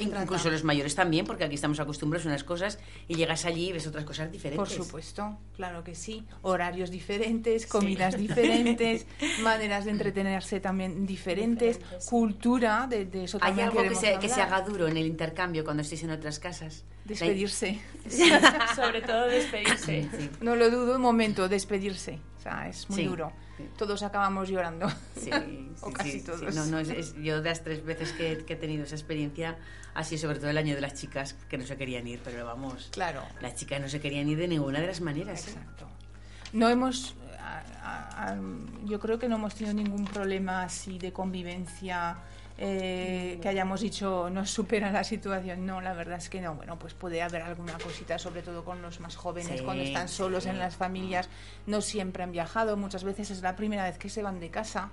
[0.00, 3.72] Incluso los mayores también, porque aquí estamos acostumbrados a unas cosas y llegas allí y
[3.72, 4.56] ves otras cosas diferentes.
[4.56, 6.24] Por supuesto, claro que sí.
[6.42, 9.06] Horarios diferentes, comidas diferentes,
[9.42, 14.62] maneras de entretenerse también diferentes, cultura, de, eso ¿Hay algo que se, que se, haga
[14.62, 16.84] duro en el intercambio cuando estéis en otras casas?
[17.06, 17.80] Despedirse.
[18.76, 20.08] Sobre todo despedirse.
[20.40, 22.18] No lo dudo un momento, despedirse.
[22.38, 23.32] O sea, es muy duro
[23.76, 24.88] todos acabamos llorando.
[25.18, 25.30] Sí,
[25.80, 26.54] o casi todos.
[26.54, 29.58] No, no, es, yo de las tres veces que, he tenido esa experiencia,
[29.94, 32.88] así sobre todo el año de las chicas, que no se querían ir, pero vamos,
[32.92, 33.22] claro.
[33.40, 35.46] las chicas no se querían ir de ninguna de las maneras.
[35.46, 35.50] ¿eh?
[35.50, 35.88] Exacto.
[36.52, 37.14] No hemos,
[38.84, 42.18] yo creo que no hemos tenido ningún problema así de convivencia
[42.58, 45.66] eh, que hayamos dicho nos supera la situación.
[45.66, 46.54] No, la verdad es que no.
[46.54, 50.46] Bueno, pues puede haber alguna cosita, sobre todo con los más jóvenes, cuando están solos
[50.46, 51.28] en las familias,
[51.66, 54.90] no siempre han viajado, muchas veces es la primera vez que se van de casa.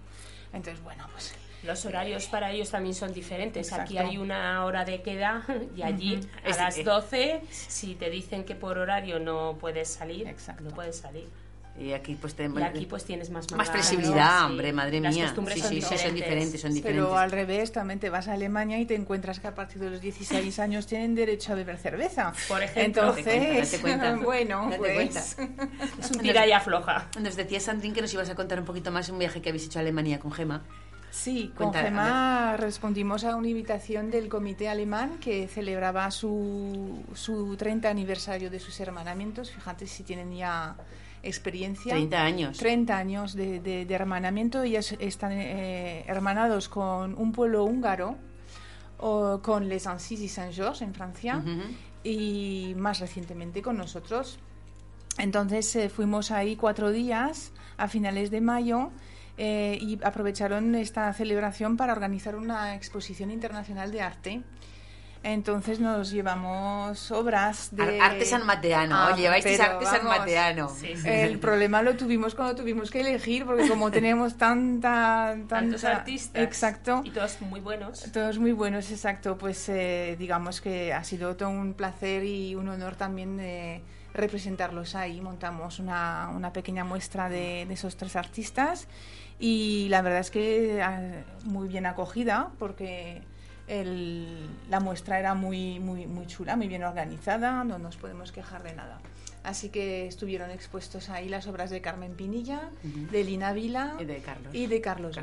[0.52, 3.72] Entonces, bueno, pues los horarios para ellos también son diferentes.
[3.72, 5.46] Aquí hay una hora de queda
[5.76, 10.70] y allí a las 12, si te dicen que por horario no puedes salir, no
[10.72, 11.30] puedes salir.
[11.76, 15.10] Y aquí pues, aquí, pues tienes más más flexibilidad, hombre, madre mía.
[15.10, 16.62] Las costumbres son, diferentes.
[16.62, 19.56] son, diferentes, Pero al revés, también te vas a Alemania y te encuentras que a
[19.56, 22.32] partir de los 16 años tienen derecho a beber cerveza.
[22.48, 23.16] Por ejemplo.
[23.16, 23.82] Entonces,
[24.24, 25.36] bueno, pues...
[26.00, 27.08] es un tira y afloja.
[27.20, 29.66] Nos decía Sandrín que nos ibas a contar un poquito más un viaje que habéis
[29.66, 30.62] hecho a Alemania con Gema.
[31.10, 37.88] Sí, con Gemma respondimos a una invitación del comité alemán que celebraba su, su 30
[37.88, 39.52] aniversario de sus hermanamientos.
[39.52, 40.76] Fíjate si tienen ya
[41.24, 41.94] experiencia.
[41.94, 42.58] 30 años.
[42.58, 44.62] 30 años de, de, hermanamiento.
[44.62, 48.18] Ellos están eh, hermanados con un pueblo húngaro,
[49.00, 51.44] o con Les Ancis y Saint-Georges en Francia,
[52.04, 54.40] y más recientemente con nosotros.
[55.18, 58.92] Entonces eh, fuimos ahí cuatro días a finales de mayo
[59.38, 64.42] eh, y aprovecharon esta celebración para organizar una exposición internacional de arte.
[65.24, 68.00] Entonces nos llevamos obras de...
[68.00, 70.70] Arte San Mateano, ah, oye, arte San Mateano.
[71.06, 75.36] el problema lo tuvimos cuando tuvimos que elegir, porque como tenemos tanta...
[75.48, 76.44] Tantos artistas.
[76.44, 77.02] Exacto.
[77.06, 78.12] Y todos muy buenos.
[78.12, 79.38] Todos muy buenos, exacto.
[79.38, 83.40] Pues eh, digamos que ha sido todo un placer y un honor también
[84.14, 85.22] representarlos ahí.
[85.22, 88.88] Montamos una, una pequeña muestra de, de esos tres artistas
[89.40, 93.22] y la verdad es que ah, muy bien acogida porque
[93.68, 98.74] la muestra era muy, muy, muy chula, muy bien organizada, no nos podemos quejar de
[98.76, 99.00] nada.
[99.44, 104.20] Así que estuvieron expuestos ahí las obras de Carmen Pinilla, de Lina Vila y de
[104.20, 105.20] Carlos, y de Carlos,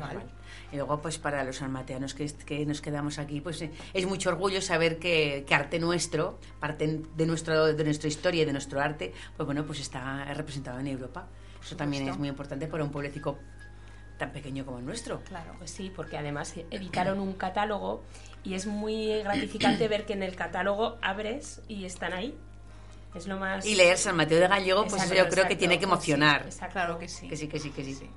[0.71, 4.29] Y luego, pues para los almateanos que, que nos quedamos aquí, pues eh, es mucho
[4.29, 8.79] orgullo saber que, que, arte nuestro, parte de, nuestro, de nuestra historia y de nuestro
[8.79, 11.27] arte, pues bueno, pues está representado en Europa.
[11.59, 13.39] Eso también es muy importante para un pueblecito
[14.21, 15.21] tan pequeño como el nuestro.
[15.21, 18.03] Claro, pues sí, porque además editaron un catálogo
[18.43, 22.35] y es muy gratificante ver que en el catálogo abres y están ahí.
[23.13, 23.65] Es lo más...
[23.65, 26.47] Y leer San Mateo de Gallego, pues yo creo que tiene que pues emocionar.
[26.71, 27.27] claro que sí.
[27.27, 28.09] Que sí, que sí, que sí.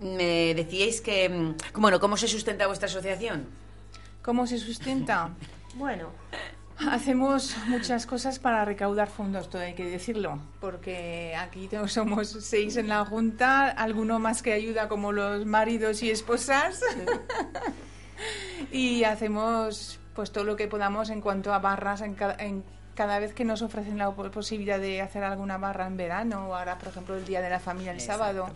[0.00, 3.46] Me decíais que, mm, bueno, ¿cómo se sustenta vuestra asociación?
[4.22, 5.30] ¿Cómo se sustenta?
[5.74, 6.10] bueno,
[6.86, 12.86] Hacemos muchas cosas para recaudar fondos, todo hay que decirlo, porque aquí somos seis en
[12.86, 16.80] la junta, alguno más que ayuda como los maridos y esposas,
[18.72, 23.44] y hacemos pues todo lo que podamos en cuanto a barras en cada, vez que
[23.44, 27.24] nos ofrecen la posibilidad de hacer alguna barra en verano o ahora por ejemplo el
[27.24, 28.48] día de la familia el sábado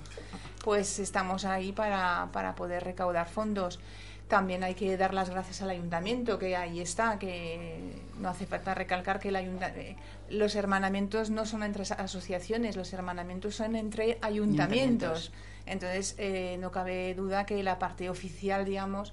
[0.62, 3.80] pues estamos ahí para, para poder recaudar fondos.
[4.28, 8.74] También hay que dar las gracias al ayuntamiento, que ahí está, que no hace falta
[8.74, 9.96] recalcar que el eh,
[10.30, 15.32] los hermanamientos no son entre asociaciones, los hermanamientos son entre ayuntamientos.
[15.66, 19.12] Entonces, eh, no cabe duda que la parte oficial, digamos,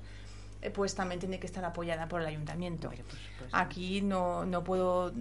[0.74, 2.91] pues también tiene que estar apoyada por el ayuntamiento.
[3.52, 5.13] Aquí no, no puedo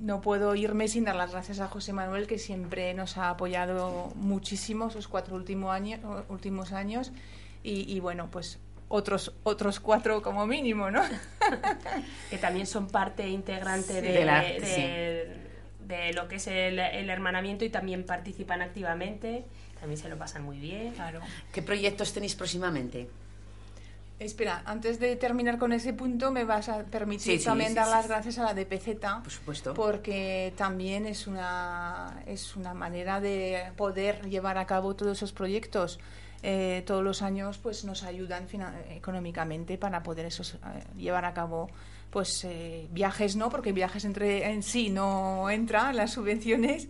[0.00, 4.12] no puedo irme sin dar las gracias a José Manuel, que siempre nos ha apoyado
[4.16, 7.12] muchísimo esos cuatro últimos años, últimos años.
[7.62, 11.02] Y, y bueno, pues otros otros cuatro como mínimo, ¿no?
[12.30, 15.28] que también son parte integrante de,
[15.80, 19.44] de, lo que es el, hermanamiento y también participan activamente,
[19.80, 20.92] también se lo pasan muy bien.
[20.92, 21.20] Claro.
[21.52, 23.08] ¿Qué proyectos tenéis próximamente?
[24.20, 28.38] Espera, antes de terminar con ese punto, me vas a permitir también dar las gracias
[28.38, 29.22] a la DPZ.
[29.22, 29.74] Por supuesto.
[29.74, 35.98] Porque también es una, es una manera de poder llevar a cabo todos esos proyectos.
[36.46, 38.46] Eh, todos los años pues nos ayudan
[38.90, 41.70] económicamente para poder eso, eh, llevar a cabo
[42.14, 46.86] pues eh, viajes no porque viajes entre en sí no entran las subvenciones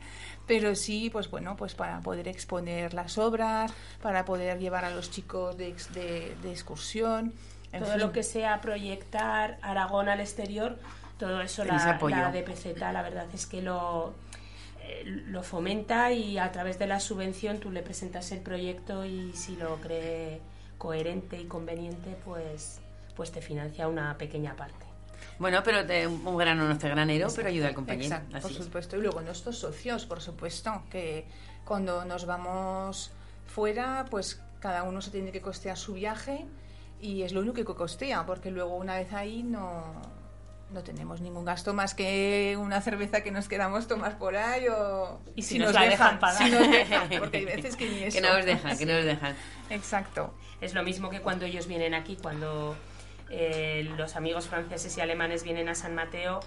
[0.47, 3.73] pero sí pues bueno pues para poder exponer las obras
[4.03, 7.33] para poder llevar a los chicos de, de, excursión
[7.73, 10.79] todo lo que sea proyectar Aragón al exterior
[11.19, 14.13] todo eso la, la DPZ la verdad es que lo
[15.05, 19.57] lo fomenta y a través de la subvención tú le presentas el proyecto y si
[19.57, 20.43] lo cree
[20.77, 22.79] coherente y conveniente, pues,
[23.17, 24.94] pues te financia una pequeña parte.
[25.39, 28.21] Bueno, pero un grano no hace granero, pero ayuda al compañero.
[28.41, 28.97] por supuesto.
[28.97, 31.27] Y luego nuestros socios, por supuesto, que
[31.65, 33.11] cuando nos vamos
[33.47, 36.47] fuera, pues cada uno se tiene que costear su viaje
[37.01, 40.01] y es lo único que costea, porque luego una vez ahí no,
[40.71, 45.21] no tenemos ningún gasto más que una cerveza que nos quedamos tomar por ahí o
[45.37, 46.51] y si, nos, la dejan, pagar
[47.19, 49.37] porque hay veces que ni eso que no os dejan que no os dejan
[49.71, 52.77] exacto es lo mismo que cuando ellos vienen aquí cuando
[53.31, 56.41] eh, los amigos franceses y alemanes vienen a San Mateo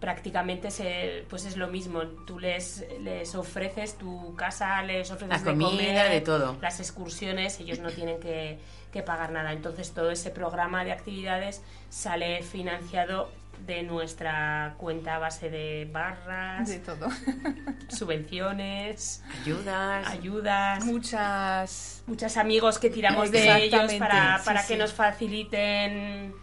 [0.00, 2.02] prácticamente se, pues es lo mismo.
[2.26, 6.56] Tú les, les ofreces tu casa, les ofreces la comida, de, todo.
[6.60, 8.58] las excursiones, ellos no tienen que,
[8.92, 9.52] que, pagar nada.
[9.52, 13.30] Entonces todo ese programa de actividades sale financiado
[13.64, 17.08] de nuestra cuenta base de barras, de todo,
[17.88, 26.34] subvenciones, ayudas, ayudas, muchas, muchos amigos que tiramos de ellos para, para que nos faciliten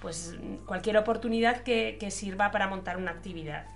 [0.00, 0.34] pues
[0.66, 3.66] cualquier oportunidad que, que, sirva para montar una actividad.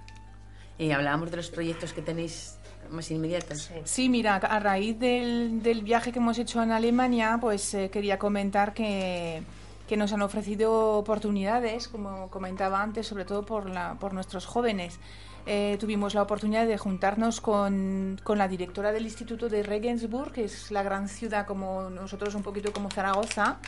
[0.78, 2.58] Eh, hablábamos de los proyectos que tenéis
[2.90, 3.70] más inmediatos.
[3.84, 8.18] Sí, mira, a raíz del, del viaje que hemos hecho en Alemania, pues eh, quería
[8.18, 9.42] comentar que,
[9.86, 14.98] que, nos han ofrecido oportunidades, como comentaba antes, sobre todo por, la, por nuestros jóvenes.
[15.46, 20.44] Eh, tuvimos la oportunidad de juntarnos con, con, la directora del Instituto de Regensburg, que
[20.44, 23.58] es la gran ciudad como nosotros, un poquito como Zaragoza,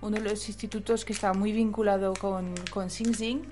[0.00, 3.42] uno de los institutos que está muy vinculado con, con Sing Sing,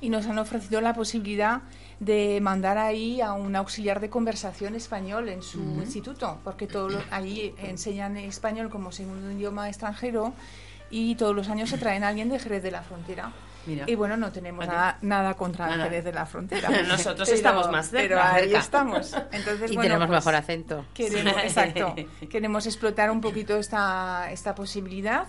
[0.00, 1.62] y nos han ofrecido la posibilidad
[2.00, 7.54] de mandar ahí a un auxiliar de conversación español en su instituto, porque todos allí
[7.58, 10.32] enseñan español como segundo idioma extranjero
[10.90, 13.32] y todos los años se traen a alguien de Jerez de la Frontera.
[13.86, 14.66] Y bueno, no tenemos
[15.02, 16.70] nada, contra Jerez de la Frontera.
[16.88, 18.02] Nosotros estamos más cerca.
[18.02, 19.14] Pero ahí estamos.
[19.30, 20.84] Entonces, y tenemos pues mejor acento.
[20.94, 21.94] Queremos, exacto.
[22.30, 25.26] Queremos explotar un poquito esta, esta posibilidad.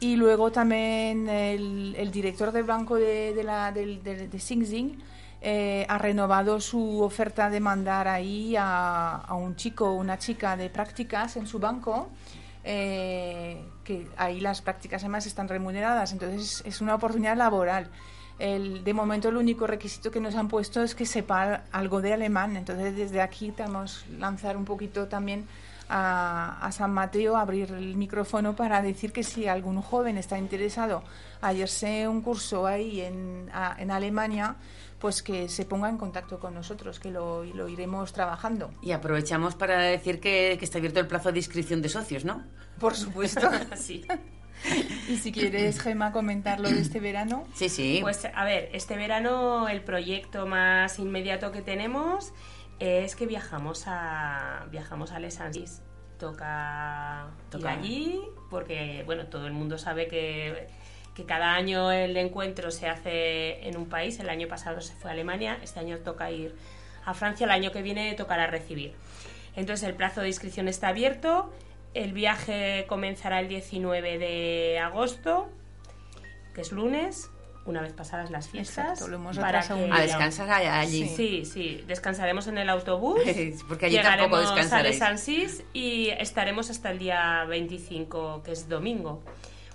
[0.00, 4.98] Y luego también el, director del banco de, de, la, de, de Sing Sing
[5.40, 10.56] eh, ha renovado su oferta de mandar ahí a, a un chico o una chica
[10.56, 12.08] de prácticas en su banco.
[12.68, 17.88] Eh, que ahí las prácticas además están remuneradas, entonces es una oportunidad laboral.
[18.40, 22.12] El, de momento el único requisito que nos han puesto es que sepa algo de
[22.12, 25.46] alemán, entonces desde aquí tenemos lanzar un poquito también
[25.88, 31.04] a, San Mateo, abrir el micrófono para decir que si algún joven está interesado
[31.40, 33.48] a hacerse un curso ahí en,
[33.78, 34.56] en Alemania,
[34.98, 38.70] pues que se ponga en contacto con nosotros, que lo, lo iremos trabajando.
[38.82, 42.44] Y aprovechamos para decir que, que, está abierto el plazo de inscripción de socios, ¿no?
[42.78, 43.48] Por supuesto.
[43.76, 44.06] sí.
[45.08, 47.44] Y si quieres, Gema, comentarlo de este verano.
[47.54, 47.98] Sí, sí.
[48.00, 52.32] Pues a ver, este verano el proyecto más inmediato que tenemos
[52.78, 55.82] es que viajamos a viajamos a Les Ansis.
[56.18, 60.66] Toca, Toca allí porque bueno, todo el mundo sabe que
[61.16, 64.20] que cada año el encuentro se hace en un país.
[64.20, 66.54] El año pasado se fue a Alemania, este año toca ir
[67.06, 68.92] a Francia, el año que viene tocará recibir.
[69.56, 71.50] Entonces el plazo de inscripción está abierto,
[71.94, 75.48] el viaje comenzará el 19 de agosto,
[76.54, 77.30] que es lunes,
[77.64, 79.02] una vez pasadas las fiestas.
[79.40, 81.08] para a descansar allí.
[81.08, 81.46] Sí.
[81.46, 83.20] sí, descansaremos en el autobús.
[83.68, 85.00] Porque allí tampoco descansaréis.
[85.00, 85.14] a
[85.72, 89.22] y estaremos hasta el día 25, que es domingo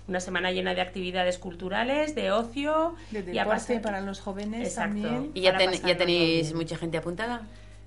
[0.08, 2.94] una semana llena de actividades culturales, de ocio.
[3.10, 5.30] De deporte para los jóvenes también.
[5.34, 7.42] ¿Y ya, ya tenéis mucha gente apuntada?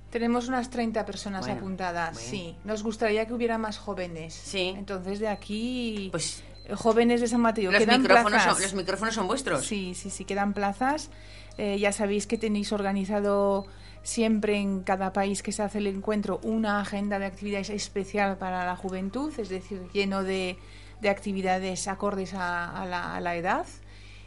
[0.09, 2.55] Tenemos unas 30 personas apuntadas, sí.
[2.63, 4.34] Nos gustaría que hubiera más jóvenes.
[4.34, 4.74] Sí.
[4.78, 6.09] Entonces, de aquí...
[6.11, 6.43] Pues
[6.74, 7.72] jóvenes de San Mateo.
[7.72, 9.66] Los, micrófonos, Son, los micrófonos son vuestros.
[9.66, 11.09] Sí, sí, sí, quedan plazas.
[11.57, 13.66] Eh, ya sabéis que tenéis organizado
[14.03, 18.66] siempre en cada país que se hace el encuentro una agenda de actividades especial para
[18.66, 20.57] la juventud, es decir, lleno de,
[21.02, 22.86] de actividades acordes a,
[23.22, 23.66] la, edad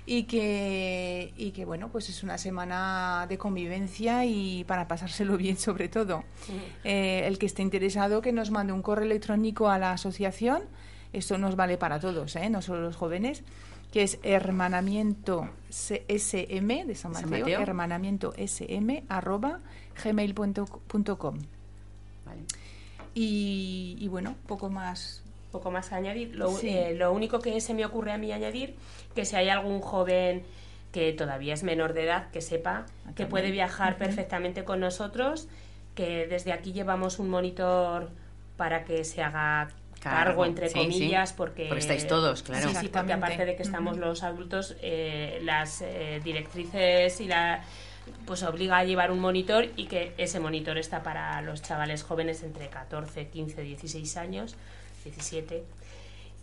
[0.07, 5.57] y que, y que bueno pues es una semana de convivencia y para pasárselo bien
[5.57, 6.25] sobre todo.
[6.85, 10.63] Eh, el que esté interesado que nos mande un correo electrónico a la asociación.
[11.13, 12.51] Esto nos vale para todos ¿eh?
[12.51, 13.43] no solo los jóvenes
[13.93, 19.61] que es hermanamiento sm de San Mateo, hermanamiento sm arroba
[20.05, 21.39] gmail.com
[23.15, 26.35] y, y bueno poco más poco más a añadir.
[26.35, 28.75] Lo, eh, lo, único que se me ocurre a mí añadir,
[29.15, 30.45] que si hay algún joven
[30.93, 35.49] que todavía es menor de edad, que sepa ah, que puede viajar perfectamente con nosotros,
[35.95, 38.11] que desde aquí llevamos un monitor
[38.57, 39.69] para que se haga
[40.01, 42.69] cargo, entre comillas, Porque, porque estáis todos, claro.
[42.69, 47.63] Sí, sí, porque aparte de que estamos los adultos, eh, las eh, directrices y la
[48.25, 52.43] pues obliga a llevar un monitor y que ese monitor está para los chavales jóvenes
[52.43, 54.57] entre 14, 15, 16 años
[55.05, 55.65] 17.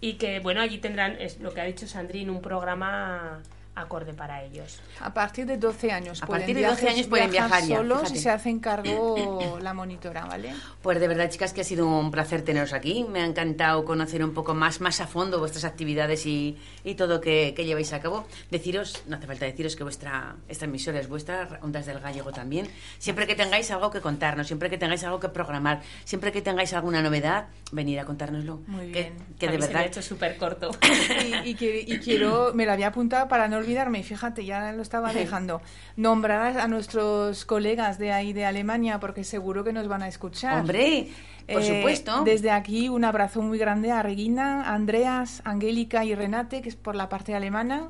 [0.02, 3.42] Y que, bueno, allí tendrán, es lo que ha dicho Sandrine, un programa
[3.76, 4.80] acorde para ellos.
[5.02, 6.24] A partir de 12 años.
[6.24, 7.78] A partir de 12 años pueden viajar ya.
[7.78, 10.54] Solos y se hacen cargo la monitora, ¿vale?
[10.82, 13.06] Pues de verdad, chicas, que ha sido un placer teneros aquí.
[13.10, 17.20] Me ha encantado conocer un poco más, más a fondo vuestras actividades y, y todo
[17.20, 18.26] que, que, lleváis a cabo.
[18.50, 22.70] Deciros, no hace falta deciros que vuestra esta emisora es vuestra, Ondas del Gallego también.
[22.98, 26.74] Siempre que tengáis algo que contarnos, siempre que tengáis algo que programar, siempre que tengáis
[26.74, 28.62] alguna novedad, venid a contárnoslo.
[28.68, 29.14] Muy bien.
[29.38, 29.68] Que, de verdad.
[29.68, 30.72] Se me ha hecho súper corto.
[31.44, 34.82] y, y, que, y quiero, me la había apuntado para no olvidarme, fíjate, ya lo
[34.82, 35.62] estaba dejando,
[35.98, 40.60] nombrar a nuestros colegas de ahí de Alemania, porque seguro que nos van a escuchar.
[40.60, 41.10] Hombre,
[41.52, 42.24] por eh, supuesto.
[42.24, 46.96] Desde aquí un abrazo muy grande a Regina, Andreas, Angélica y Renate, que es por
[46.96, 47.90] la parte alemana,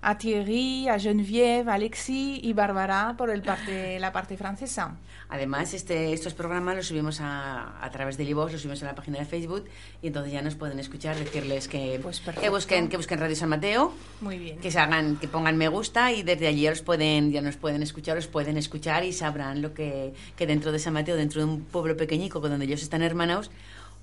[0.00, 4.96] a Thierry, a Geneviève, a Alexis y Bárbara por el parte, la parte francesa.
[5.30, 8.94] Además, este, estos programas los subimos a, a través del iVoox, los subimos a la
[8.94, 9.64] página de Facebook
[10.00, 13.50] y entonces ya nos pueden escuchar, decirles que, Pues que busquen que busquen Radio San
[13.50, 14.58] Mateo, Muy bien.
[14.58, 17.82] que se hagan, que pongan me gusta y desde allí os pueden, ya nos pueden
[17.82, 21.46] escuchar, os pueden escuchar y sabrán lo que, que dentro de San Mateo, dentro de
[21.46, 23.50] un pueblo pequeñico donde ellos están hermanados,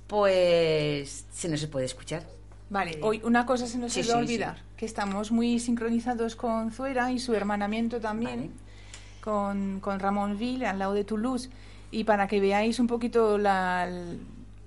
[0.08, 2.24] pues se puede escuchar.
[2.70, 6.36] Vale, hoy una cosa se nos Sí, iba a sí, olvidar, que estamos muy sincronizados
[6.36, 8.52] con Zuera y su hermanamiento también, Vale.
[9.22, 11.50] con, con Ramonville, al lado de Toulouse,
[11.92, 13.88] y para que veáis un poquito la-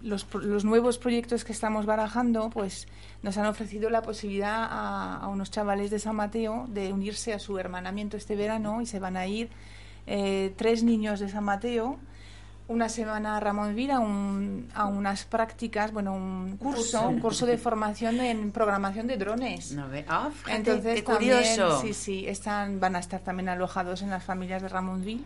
[0.01, 2.87] los, los nuevos proyectos que estamos barajando, pues
[3.25, 7.41] nos han ofrecido la posibilidad a, a unos chavales de San Mateo de unirse a
[7.41, 9.49] su hermanamiento este verano y se van a ir
[10.07, 11.99] eh, tres niños de San Mateo
[12.69, 17.57] una semana a Ramonville a, un, a unas prácticas, bueno, un curso, un curso de
[17.59, 19.73] formación en programación de drones.
[19.73, 21.81] No ve- ah, fíjate, Entonces qué también, curioso.
[21.81, 25.25] sí, sí, están, van a estar también alojados en las familias de Ramonville.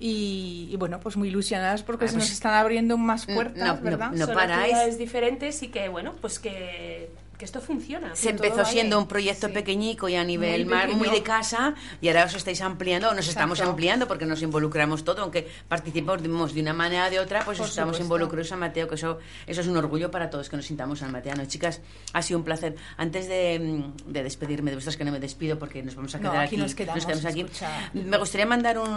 [0.00, 3.78] Y, y bueno, pues muy ilusionadas porque Ah, se pues, nos están abriendo más puertas,
[3.78, 4.12] no, ¿verdad?
[4.12, 4.60] no Son paráis.
[4.62, 8.14] actividades diferentes y que, bueno, pues que, que esto funciona.
[8.16, 8.68] Se empezó vale.
[8.68, 9.52] siendo un proyecto Sí.
[9.52, 13.14] pequeñico y a nivel Muy más muy de casa y ahora os estáis ampliando, o
[13.14, 17.44] nos estamos ampliando porque nos involucramos todo, aunque participamos de una manera o de otra,
[17.44, 18.02] pues Por estamos supuesto.
[18.04, 21.46] involucrados San Mateo, que eso, eso es un orgullo para todos que nos sintamos sanmateanos.
[21.48, 21.80] Chicas,
[22.12, 22.74] ha sido un placer.
[22.96, 23.58] Antes de,
[24.06, 26.44] mm, de despedirme de vosotras, que no me despido porque nos vamos a No, quedar
[26.44, 27.46] aquí nos quedamos, aquí.
[27.94, 28.88] Me gustaría mandar un,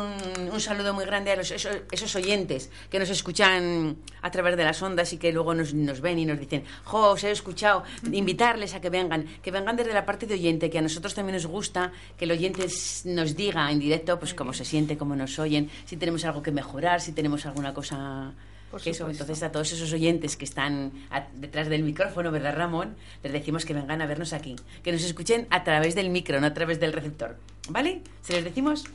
[0.52, 4.64] un saludo muy grande a los, esos, esos oyentes que nos escuchan a través de
[4.64, 7.84] las ondas y que luego nos, nos ven y nos dicen, jo, os he escuchado,
[8.32, 11.36] invitarles a que vengan, que vengan desde la parte de oyente, que a nosotros también
[11.36, 12.66] nos gusta que el oyente
[13.06, 16.52] nos diga en directo pues cómo se siente, cómo nos oyen, si tenemos algo que
[16.52, 18.34] mejorar, si tenemos alguna cosa...
[18.82, 22.96] Que eso, entonces a todos esos oyentes que están a- detrás del micrófono, ¿verdad, Ramón?
[23.22, 26.48] Les decimos que vengan a vernos aquí, que nos escuchen a través del micro, no
[26.48, 27.36] a través del receptor.
[27.68, 28.02] ¿Vale?
[28.22, 28.86] ¿Se les decimos?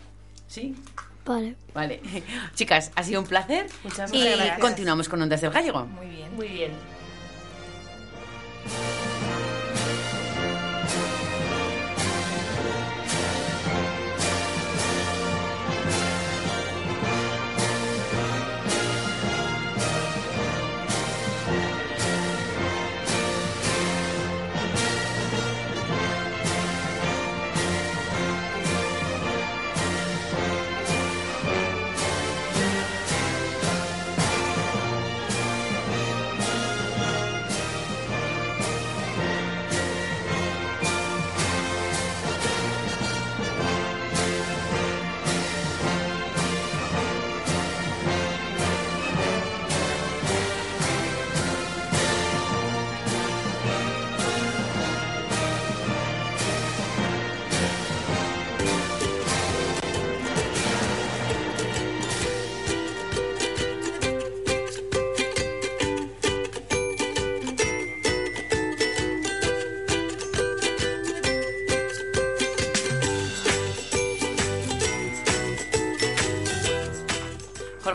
[0.49, 0.75] ¿Sí?
[1.27, 1.57] Vale.
[1.75, 2.01] Vale.
[2.55, 3.67] Chicas, ha sido un placer.
[3.85, 4.59] Muchas y gracias.
[4.61, 5.85] continuamos con Ondas del Gallego.
[5.85, 6.35] Muy bien.
[6.37, 6.71] Muy bien.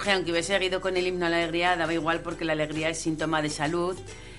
[0.02, 2.90] Jorge, aunque hubiese seguido con el himno a la alegría, daba igual porque la alegría
[2.90, 3.96] es síntoma de salud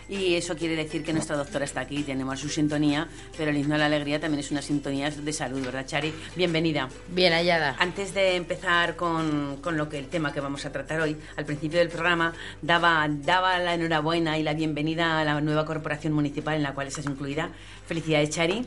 [0.09, 3.07] y eso quiere decir que nuestra doctora está aquí, tenemos su sintonía,
[3.39, 6.13] pero el himno a la alegría también es una sintonía de salud, ¿verdad, Chari?
[6.35, 6.89] Bienvenida.
[7.07, 7.77] Bien hallada.
[7.79, 11.45] Antes de empezar con, con lo que el tema que vamos a tratar hoy, al
[11.45, 16.57] principio del programa daba, daba la enhorabuena y la bienvenida a la nueva corporación municipal
[16.57, 17.51] en la cual estás incluida.
[17.87, 18.67] Felicidades, Chari,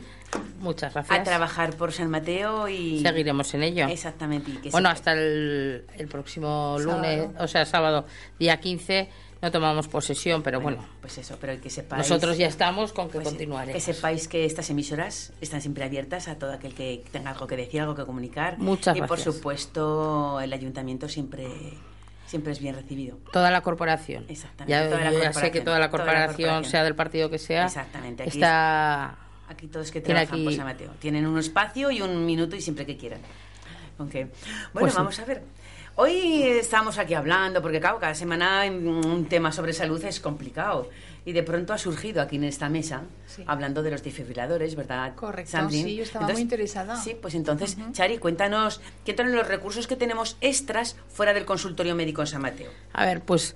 [0.59, 1.19] Muchas gracias.
[1.19, 3.87] a trabajar por San Mateo y Seguiremos en ello.
[3.87, 4.51] Exactamente.
[4.51, 6.95] y que Bueno, hasta el, el próximo Sábado.
[6.97, 8.05] lunes, o sea, sábado,
[8.39, 9.09] día 15,
[9.41, 11.99] no tomamos posesión, pero bueno, pues eso, pero que sepáis.
[12.09, 13.75] nosotros ya estamos con que pues, continuaremos.
[13.75, 17.55] Que sepáis que estas emisoras están siempre abiertas a todo aquel que tenga algo que
[17.57, 18.57] decir, algo que comunicar.
[18.57, 19.35] Muchas y por gracias.
[19.35, 21.47] supuesto, el ayuntamiento siempre,
[22.25, 23.17] siempre es bien recibido.
[23.31, 24.25] Toda la corporación.
[24.29, 26.71] Exactamente, Ya, toda la yo ya sé que toda la toda la corporación, corporación.
[26.71, 29.19] sea del partido que sea, Exactamente, aquí está...
[29.47, 30.91] Aquí todos que trabajan por aquí- San Mateo.
[30.99, 33.19] Tienen un espacio y un minuto y siempre que quieran.
[33.97, 34.31] Aunque, bueno,
[34.73, 35.43] Pues vamos a ver.
[35.97, 40.89] Hoy estamos aquí hablando, porque claro, cada semana un tema sobre salud es complicado.
[41.23, 43.43] Y de pronto ha surgido aquí en esta mesa, Sí.
[43.47, 45.15] hablando de los desfibriladores, ¿verdad?
[45.15, 45.89] Correcto, Sandrine?
[45.89, 46.97] sí, yo estaba muy interesada.
[46.97, 51.95] Sí, pues entonces, Chari, cuéntanos, ¿qué son los recursos que tenemos extras fuera del consultorio
[51.95, 52.69] médico en San Mateo?
[52.93, 53.55] A ver, pues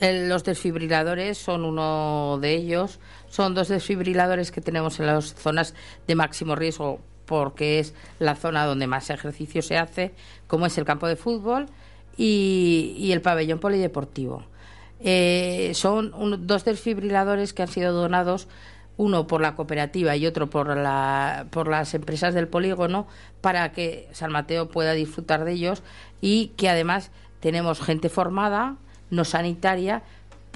[0.00, 2.98] el- los desfibriladores son uno de ellos.
[3.34, 5.74] Son dos desfibriladores que tenemos en las zonas
[6.06, 10.14] de máximo riesgo porque es la zona donde más ejercicio se hace,
[10.46, 11.66] como es el campo de fútbol
[12.16, 14.44] y, el pabellón polideportivo.
[15.00, 18.46] Eh, son dos desfibriladores que han sido donados
[18.98, 23.08] uno por la cooperativa y otro por, la, por las empresas del polígono,
[23.40, 25.82] para que San Mateo pueda disfrutar de ellos
[26.20, 27.10] y que además
[27.40, 28.76] tenemos gente formada,
[29.10, 30.04] no sanitaria,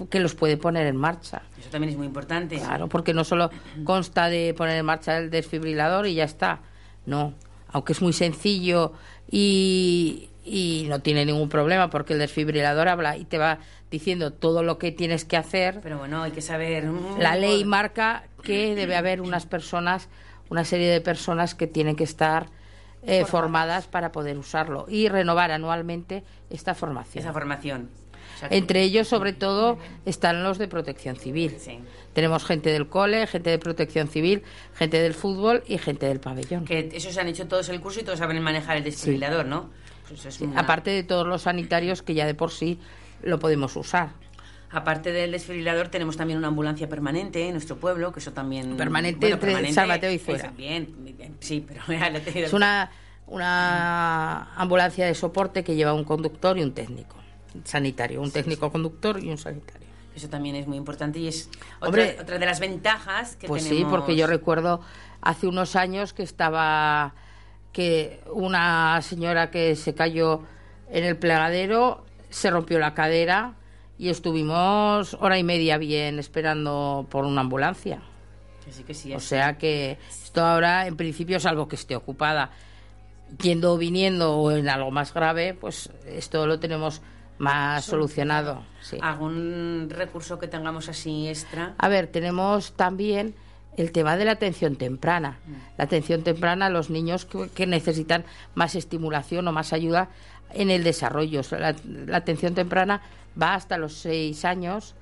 [0.09, 1.43] que los puede poner en marcha.
[1.59, 2.57] Eso también es muy importante.
[2.57, 3.51] Claro, porque no solo
[3.85, 6.61] consta de poner en marcha el desfibrilador y ya está.
[7.07, 7.35] No,
[7.69, 8.93] aunque es muy sencillo
[9.31, 13.59] y, y no tiene ningún problema porque el desfibrilador habla y te va
[13.91, 15.81] diciendo todo lo que tienes que hacer.
[15.83, 16.85] Pero bueno, hay que saber.
[17.19, 20.09] La ley marca que debe haber unas personas,
[20.49, 22.47] una serie de personas que tienen que estar
[23.03, 27.23] eh, formadas para poder usarlo y renovar anualmente esta formación.
[27.23, 27.91] Esa formación.
[28.51, 31.57] Entre ellos, sobre todo, están los de protección civil.
[32.13, 34.43] Tenemos gente del cole, gente de protección civil,
[34.75, 36.65] gente del fútbol y gente del pabellón.
[36.65, 39.71] Que esos han hecho todos el curso y todos saben manejar el desfibrilador, ¿no?
[40.09, 42.79] Pues Aparte de todos los sanitarios que ya de por sí
[43.23, 44.11] lo podemos usar.
[44.71, 48.77] Aparte del desfibrilador, tenemos también una ambulancia permanente en nuestro pueblo, que eso también...
[48.77, 50.51] Permanente entre San Mateo y fuera.
[50.51, 50.95] bien,
[51.41, 51.83] sí, pero...
[52.35, 52.91] Es una,
[53.27, 57.18] una ambulancia de soporte que lleva un conductor y un técnico
[57.65, 59.89] sanitario, un técnico conductor y un sanitario.
[60.15, 61.49] Eso también es muy importante y es
[61.81, 64.81] otra, otra de las ventajas que pues sí, porque yo recuerdo
[65.21, 67.15] hace unos años que estaba
[67.73, 70.43] que una señora que se cayó
[70.91, 73.55] en el plegadero se rompió la cadera
[73.99, 78.03] y estuvimos hora y media bien esperando por una ambulancia.
[79.15, 82.51] o sea que esto ahora, en principio, salvo que esté ocupada
[83.43, 87.03] yendo o viniendo o en algo más grave, pues esto lo tenemos
[87.39, 88.63] más solucionado.
[89.01, 91.75] ¿Algún recurso que tengamos así extra?
[91.79, 93.35] A ver, tenemos también
[93.77, 95.39] el tema de la atención temprana.
[95.47, 95.53] Mm.
[95.79, 98.25] La atención temprana a los niños que, necesitan
[98.55, 100.11] más estimulación o más ayuda
[100.53, 101.43] en el desarrollo.
[101.53, 101.77] La,
[102.17, 103.03] atención temprana
[103.41, 104.95] va hasta los seis años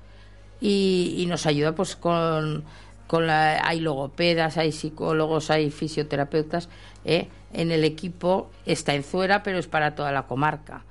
[0.61, 2.63] y, nos ayuda pues con,
[3.07, 6.69] con la, hay logopedas, hay psicólogos, hay fisioterapeutas.
[7.03, 7.29] ¿eh?
[7.53, 10.83] En el equipo está en Zuera, pero es para toda la comarca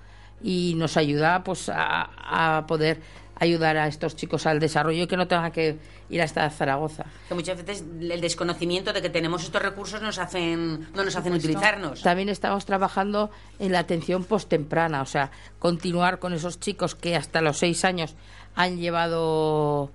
[0.43, 3.01] y nos ayuda pues a, poder
[3.39, 5.79] ayudar a estos chicos al desarrollo y que no tengan que
[6.09, 7.05] ir hasta Zaragoza.
[7.29, 11.35] Que muchas veces el desconocimiento de que tenemos estos recursos nos hacen, no nos hacen
[11.35, 12.03] utilizarnos.
[12.03, 17.43] También estamos trabajando en la atención postemprana, o sea, continuar con esos chicos que hasta
[17.43, 18.15] los seis años
[18.55, 19.91] han llevado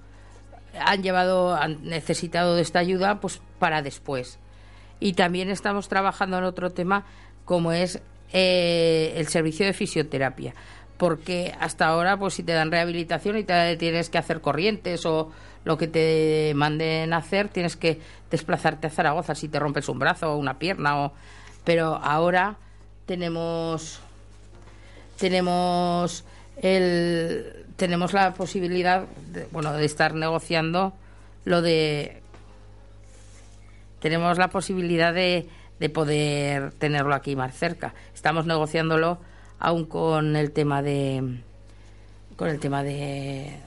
[0.79, 4.37] han llevado han necesitado de esta ayuda pues para después.
[4.99, 7.05] Y también estamos trabajando en otro tema
[7.43, 8.01] como es
[8.34, 10.53] eh, el servicio de fisioterapia.
[10.97, 15.32] Porque hasta ahora pues si te dan rehabilitación y te tienes que hacer corrientes o
[15.63, 20.34] lo que te manden hacer tienes que desplazarte a Zaragoza si te rompes un brazo
[20.34, 21.13] o una pierna o
[21.63, 22.57] pero ahora
[23.05, 23.99] tenemos
[25.17, 26.25] tenemos
[26.61, 30.93] el tenemos la posibilidad de, bueno de estar negociando
[31.45, 32.21] lo de
[33.99, 35.47] tenemos la posibilidad de
[35.82, 37.95] de poder tenerlo aquí más cerca.
[38.13, 39.17] Estamos negociándolo
[39.57, 41.41] aún con el tema de
[42.36, 43.57] con el tema de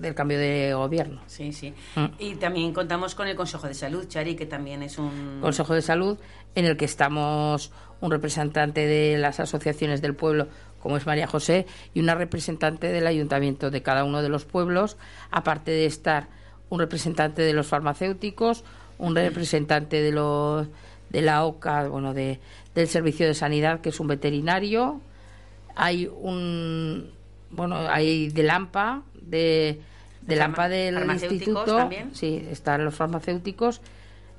[0.00, 1.20] del cambio de gobierno.
[1.28, 1.72] Sí, sí.
[1.94, 2.06] Mm.
[2.18, 5.38] Y también contamos con el Consejo de Salud, Chari, que también es un...
[5.40, 6.18] Consejo de Salud
[6.56, 7.70] en el que estamos
[8.00, 10.48] un representante de las asociaciones del pueblo,
[10.80, 14.98] como es María José, y una representante del ayuntamiento de cada uno de los pueblos,
[15.30, 16.28] aparte de estar
[16.68, 18.64] un representante de los farmacéuticos,
[18.98, 20.68] un representante de los
[21.10, 22.40] de la OCA, bueno, de,
[22.74, 25.00] del Servicio de Sanidad, que es un veterinario.
[25.74, 27.10] Hay un,
[27.50, 29.80] bueno, hay de LAMPA, de,
[30.22, 31.76] de LAMPA del instituto.
[31.76, 32.14] También.
[32.14, 33.80] Sí, están los farmacéuticos.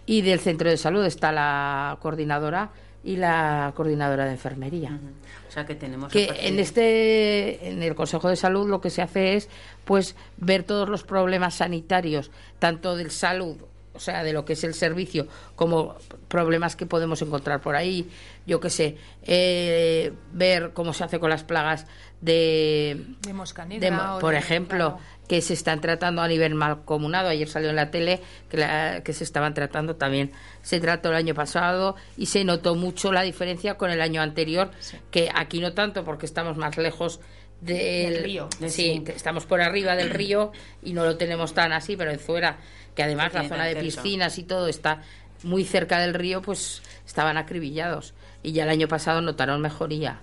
[0.05, 2.71] Y del centro de salud está la coordinadora
[3.03, 4.99] y la coordinadora de enfermería.
[5.47, 9.01] O sea que tenemos que en este en el Consejo de Salud lo que se
[9.01, 9.49] hace es
[9.85, 13.57] pues ver todos los problemas sanitarios tanto del salud
[13.97, 15.95] o sea, de lo que es el servicio, como
[16.27, 18.09] problemas que podemos encontrar por ahí,
[18.45, 21.87] yo qué sé, eh, ver cómo se hace con las plagas
[22.21, 27.29] de, de mosca negra, por ejemplo, que se están tratando a nivel malcomunado.
[27.29, 30.31] Ayer salió en la tele que, que se estaban tratando también.
[30.61, 34.69] Se trató el año pasado y se notó mucho la diferencia con el año anterior,
[35.09, 37.19] que aquí no tanto porque estamos más lejos
[37.61, 38.49] del, río.
[38.67, 40.51] sí, estamos por arriba del río
[40.83, 42.57] y no lo tenemos tan así, pero en fuera
[42.97, 45.03] que además la zona de piscinas y todo está
[45.43, 48.15] muy cerca del río, pues estaban acribillados.
[48.41, 50.19] Y ya el año pasado notaron mejoría.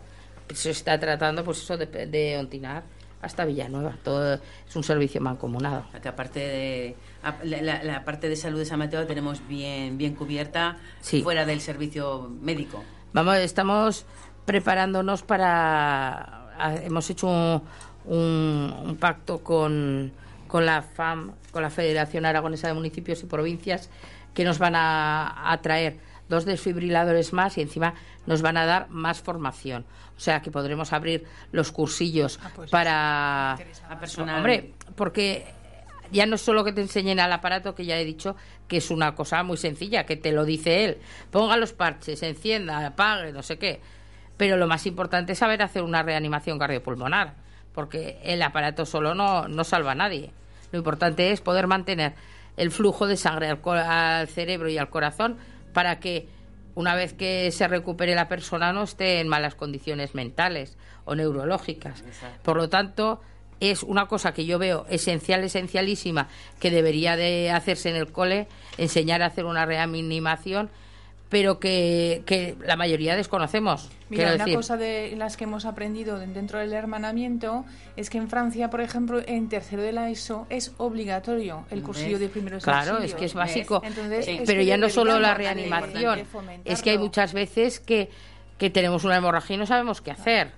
[0.52, 2.82] Se está tratando, pues eso, de, de Ontinar
[3.22, 3.96] hasta Villanueva.
[4.02, 5.86] Todo es un servicio mancomunado.
[6.02, 6.96] Que aparte de
[7.44, 10.76] la, parte de salud de San Mateo tenemos bien bien cubierta
[11.22, 12.82] fuera del servicio médico.
[13.12, 14.04] Vamos, estamos
[14.46, 16.50] preparándonos para
[16.82, 20.12] hemos hecho un, un pacto con
[20.48, 23.88] con la FAM, con la Federación Aragonesa de Municipios y Provincias,
[24.34, 25.98] que nos van a, traer
[26.28, 27.94] dos desfibriladores más y encima
[28.26, 29.86] nos van a dar más formación.
[30.16, 33.56] O sea que podremos abrir los cursillos ah, pues para...
[34.00, 34.38] personal.
[34.38, 35.46] Hombre, porque
[36.10, 38.34] ya no es solo que te enseñen al aparato, que ya he dicho
[38.66, 40.98] que es una cosa muy sencilla, que te lo dice él.
[41.30, 43.80] Ponga los parches, encienda, apague, no sé qué.
[44.36, 47.34] Pero lo más importante es saber hacer una reanimación cardiopulmonar,
[47.72, 50.32] porque el aparato solo no, no salva a nadie.
[50.74, 52.14] Lo importante es poder mantener
[52.56, 55.36] el flujo de sangre al, cerebro y al corazón
[55.72, 56.26] para que
[56.74, 62.02] una vez que se recupere la persona no esté en malas condiciones mentales o neurológicas.
[62.42, 63.20] Por lo tanto,
[63.60, 66.26] es una cosa que yo veo esencial, esencialísima,
[66.58, 70.70] que debería de hacerse en el cole, enseñar a hacer una reanimación,
[71.34, 73.90] pero que, la mayoría desconocemos.
[74.08, 77.64] Mira, una cosa de las que hemos aprendido dentro del hermanamiento
[77.96, 82.20] es que en Francia, por ejemplo, en tercero de la ESO es obligatorio el cursillo
[82.20, 83.82] de primeros Claro, es que es básico.
[84.46, 86.22] pero ya no solo la reanimación,
[86.64, 88.10] es que hay muchas veces que,
[88.56, 90.52] que tenemos una hemorragia y no sabemos qué hacer.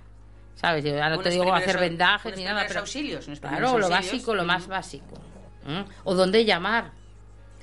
[0.53, 0.85] ¿Sabes?
[0.85, 2.81] Yo no te digo hacer vendajes ni nada, pero.
[2.81, 3.27] auxilios.
[3.41, 5.19] Claro, lo básico, lo más básico.
[6.03, 6.91] O dónde llamar.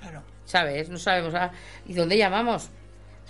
[0.00, 0.24] Claro.
[0.46, 0.88] ¿Sabes?
[0.88, 1.32] No sabemos.
[1.36, 1.52] Ah,
[1.86, 2.70] ¿Y dónde llamamos?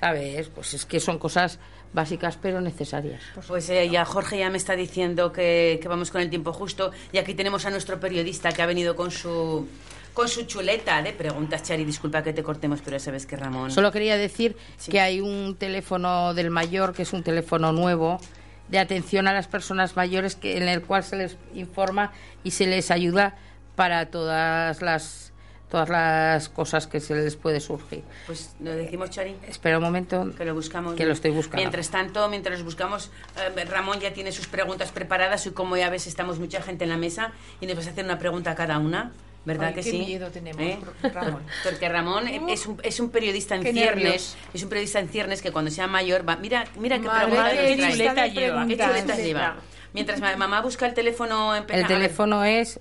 [0.05, 0.51] ¿Sabes?
[0.51, 1.59] Pues es que son cosas
[1.95, 3.23] básicas pero necesarias.
[3.49, 7.17] Pues eh, ya Jorge ya me está diciendo que, vamos con el tiempo justo y
[7.17, 9.67] aquí tenemos a nuestro periodista que ha venido con su
[10.13, 11.87] con su chuleta de preguntas, Chari.
[11.87, 13.71] Disculpa que te cortemos, pero ya sabes que Ramón.
[13.71, 14.59] Solo quería decir
[14.91, 18.21] que hay un teléfono del mayor que es un teléfono nuevo
[18.69, 22.67] de atención a las personas mayores que, en el cual se les informa y se
[22.67, 23.37] les ayuda
[23.75, 25.34] para todas las
[25.75, 28.05] todas las cosas que se les puede surgir.
[28.27, 29.35] Pues lo decimos, Chari.
[29.49, 30.31] Espera un momento.
[30.39, 30.95] Que lo buscamos.
[30.95, 31.57] Que lo estoy buscando.
[31.57, 35.91] Mientras tanto, mientras los buscamos, eh, Ramón ya tiene sus preguntas preparadas y como ya
[35.91, 38.55] ves, estamos mucha gente en la mesa y nos vas a hacer una pregunta a
[38.55, 39.11] cada una.
[39.45, 39.99] ¿Verdad que qué sí?
[39.99, 40.79] miedo tenemos, ¿Eh?
[41.13, 41.43] Ramón.
[41.65, 45.51] Porque Ramón es, un, es un periodista en ciernes, es un periodista en ciernes que
[45.51, 49.57] cuando sea mayor va, mira, mira qué pregunta qué chuleta lleva, qué chuleta lleva.
[49.93, 52.79] Mientras mamá busca el teléfono El teléfono es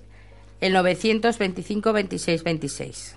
[0.64, 3.16] el 925 26 26.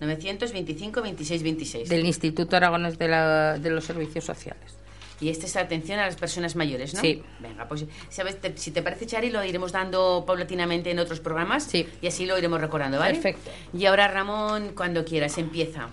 [0.00, 1.88] 925 26 26.
[1.90, 4.78] Del Instituto Aragones de, la, de los Servicios Sociales.
[5.20, 7.00] Y este es atención a las personas mayores, ¿no?
[7.00, 7.22] Sí.
[7.40, 8.38] Venga, pues ¿sabes?
[8.56, 11.64] si te parece, Chari, lo iremos dando paulatinamente en otros programas.
[11.64, 11.86] Sí.
[12.00, 13.14] Y así lo iremos recordando, ¿vale?
[13.14, 13.50] Perfecto.
[13.74, 15.90] Y ahora, Ramón, cuando quieras, empieza.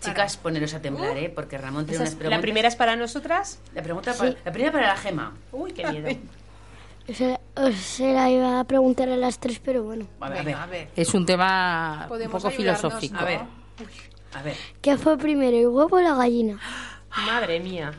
[0.00, 1.32] Chicas, poneros a temblar, ¿eh?
[1.32, 2.38] Porque Ramón tiene unas preguntas.
[2.38, 3.60] ¿La primera es para nosotras?
[3.72, 4.14] La, pregunta
[4.44, 5.36] la primera para la gema.
[5.52, 6.08] Uy, qué miedo.
[7.12, 10.06] Se, la iba a preguntar a las tres, pero bueno.
[10.20, 10.90] A ver, a ver.
[10.94, 13.16] Es un tema un poco filosófico.
[13.18, 13.40] A ver.
[14.34, 14.56] A ver.
[14.82, 16.60] ¿Qué fue primero, el huevo o la gallina?
[17.26, 17.92] Madre mía.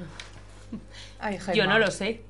[1.54, 2.22] Yo no lo sé.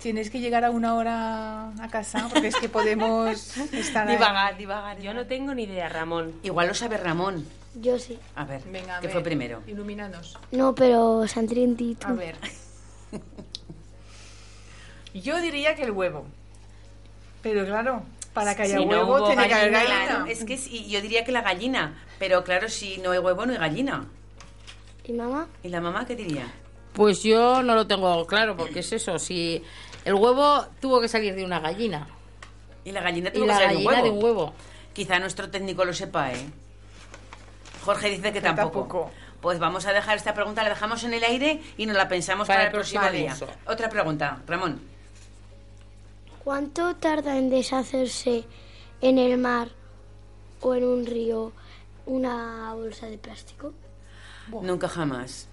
[0.00, 5.00] Tienes que llegar a una hora a casa porque es que podemos estar divagar, divagar.
[5.00, 6.34] Yo no tengo ni idea, Ramón.
[6.42, 7.46] Igual lo sabe Ramón.
[7.74, 8.18] Yo sí.
[8.36, 9.62] A ver, Venga, ¿qué fue primero?
[9.66, 10.38] Ilumínanos.
[10.52, 12.06] No, pero Santrientito.
[12.06, 12.36] A ver.
[15.22, 16.26] Yo diría que el huevo.
[17.42, 18.02] Pero claro,
[18.32, 20.26] para que haya huevo tiene que haber gallina.
[20.28, 20.56] es que
[20.88, 24.06] yo diría que la gallina, pero claro, si no hay huevo no hay gallina.
[25.04, 25.48] ¿Y mamá?
[25.62, 26.52] ¿Y la mamá qué diría?
[26.92, 29.62] Pues yo no lo tengo claro, porque es eso, si
[30.04, 32.08] el huevo tuvo que salir de una gallina.
[32.84, 34.54] Y la gallina tuvo que salir de un, de un huevo.
[34.92, 36.46] Quizá nuestro técnico lo sepa, ¿eh?
[37.84, 39.10] Jorge dice que tampoco.
[39.40, 42.48] Pues vamos a dejar esta pregunta, la dejamos en el aire y nos la pensamos
[42.48, 43.36] para, el próximo día.
[43.66, 44.95] Otra pregunta, Ramón.
[46.46, 48.44] ¿Cuánto tarda en deshacerse
[49.00, 49.66] en el mar
[50.60, 51.50] o en un río
[52.06, 53.74] una bolsa de plástico?
[54.62, 55.48] Nunca jamás.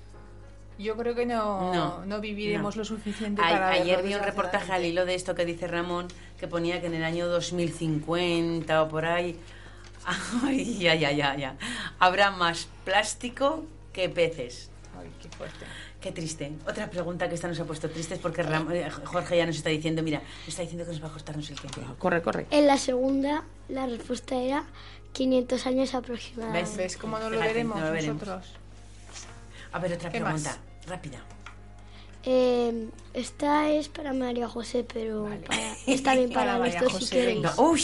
[0.77, 3.69] Yo creo que no, no, viviremos lo suficiente para...
[3.69, 6.93] Ayer vi un reportaje al hilo de esto que dice Ramón, que ponía que en
[6.93, 9.39] el año 2050 o por ahí...
[10.43, 11.55] Ay, ya, ya, ya, ya.
[11.97, 13.63] Habrá más plástico
[13.93, 14.69] que peces.
[14.95, 15.65] Ay, qué fuerte.
[16.03, 16.51] Qué triste.
[16.67, 19.69] Otra pregunta que esta nos ha puesto triste es porque eh, Jorge ya nos está
[19.69, 21.95] diciendo, mira, nos está diciendo que nos va a costarnos el tiempo.
[21.97, 22.45] Corre, corre.
[22.51, 24.65] En la segunda, la respuesta era
[25.13, 26.69] 500 años aproximadamente.
[26.71, 28.51] ¿Ves, ¿Ves cómo no lo veremos nosotros?
[29.71, 31.23] A ver, otra pregunta, rápida.
[32.25, 35.29] Eh, esta es para María José, pero
[35.87, 37.47] está bien para, para esto si queréis.
[37.57, 37.81] uy,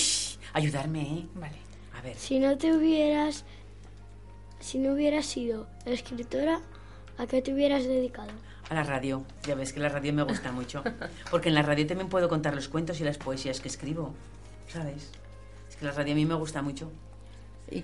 [0.52, 1.26] ayudarme, ¿eh?
[1.36, 1.56] Vale.
[1.98, 2.18] A ver.
[2.18, 3.46] Si no te hubieras,
[4.60, 6.60] si no hubieras sido escritora,
[7.20, 8.32] ¿a qué te hubieras dedicado?
[8.70, 9.24] A la radio.
[9.46, 10.84] Ya ves que la radio me gusta mucho.
[11.30, 14.16] Porque en la radio también puedo contar los cuentos y las poesías que escribo.
[14.68, 15.12] ¿Sabes?
[15.70, 16.92] Es que la radio a mí me gusta mucho.
[17.70, 17.84] ¿Y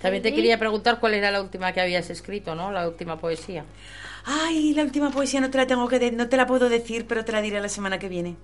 [0.00, 2.70] también te quería preguntar cuál era la última que habías escrito, ¿no?
[2.70, 3.64] La última poesía.
[4.24, 7.24] Ay, la última poesía no te la tengo que no te la puedo decir, pero
[7.24, 8.36] te la diré la semana que viene.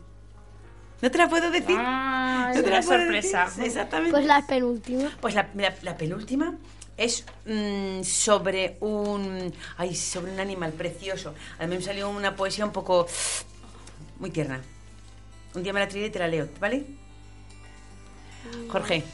[1.02, 1.76] ¿No te la puedo decir?
[1.78, 3.48] Ah, una sorpresa.
[3.60, 4.12] Exactamente.
[4.12, 5.10] Pues la penúltima.
[5.20, 5.48] Pues la,
[5.82, 6.54] la, penúltima
[6.96, 11.34] es mm, sobre un ay, sobre un animal precioso.
[11.58, 13.06] A mí me salió una poesía un poco
[14.18, 14.60] muy tierna.
[15.54, 16.84] Un día me la traeré y te la leo, ¿vale?
[18.68, 19.04] Jorge,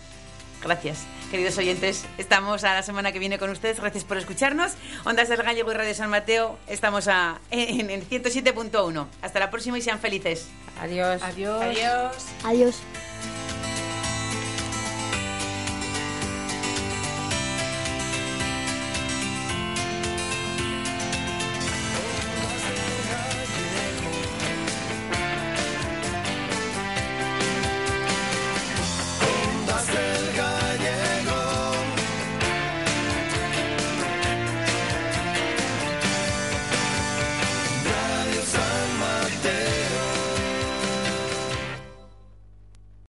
[0.62, 1.04] gracias.
[1.30, 3.80] Queridos oyentes, estamos a la semana que viene con ustedes.
[3.80, 4.72] Gracias por escucharnos.
[5.04, 9.06] Ondas del Gallego y Radio San Mateo, estamos a, en, en 107.1.
[9.20, 10.48] Hasta la próxima y sean felices.
[10.80, 11.22] Adiós.
[11.22, 11.62] Adiós.
[11.62, 12.26] Adiós.
[12.44, 12.76] Adiós.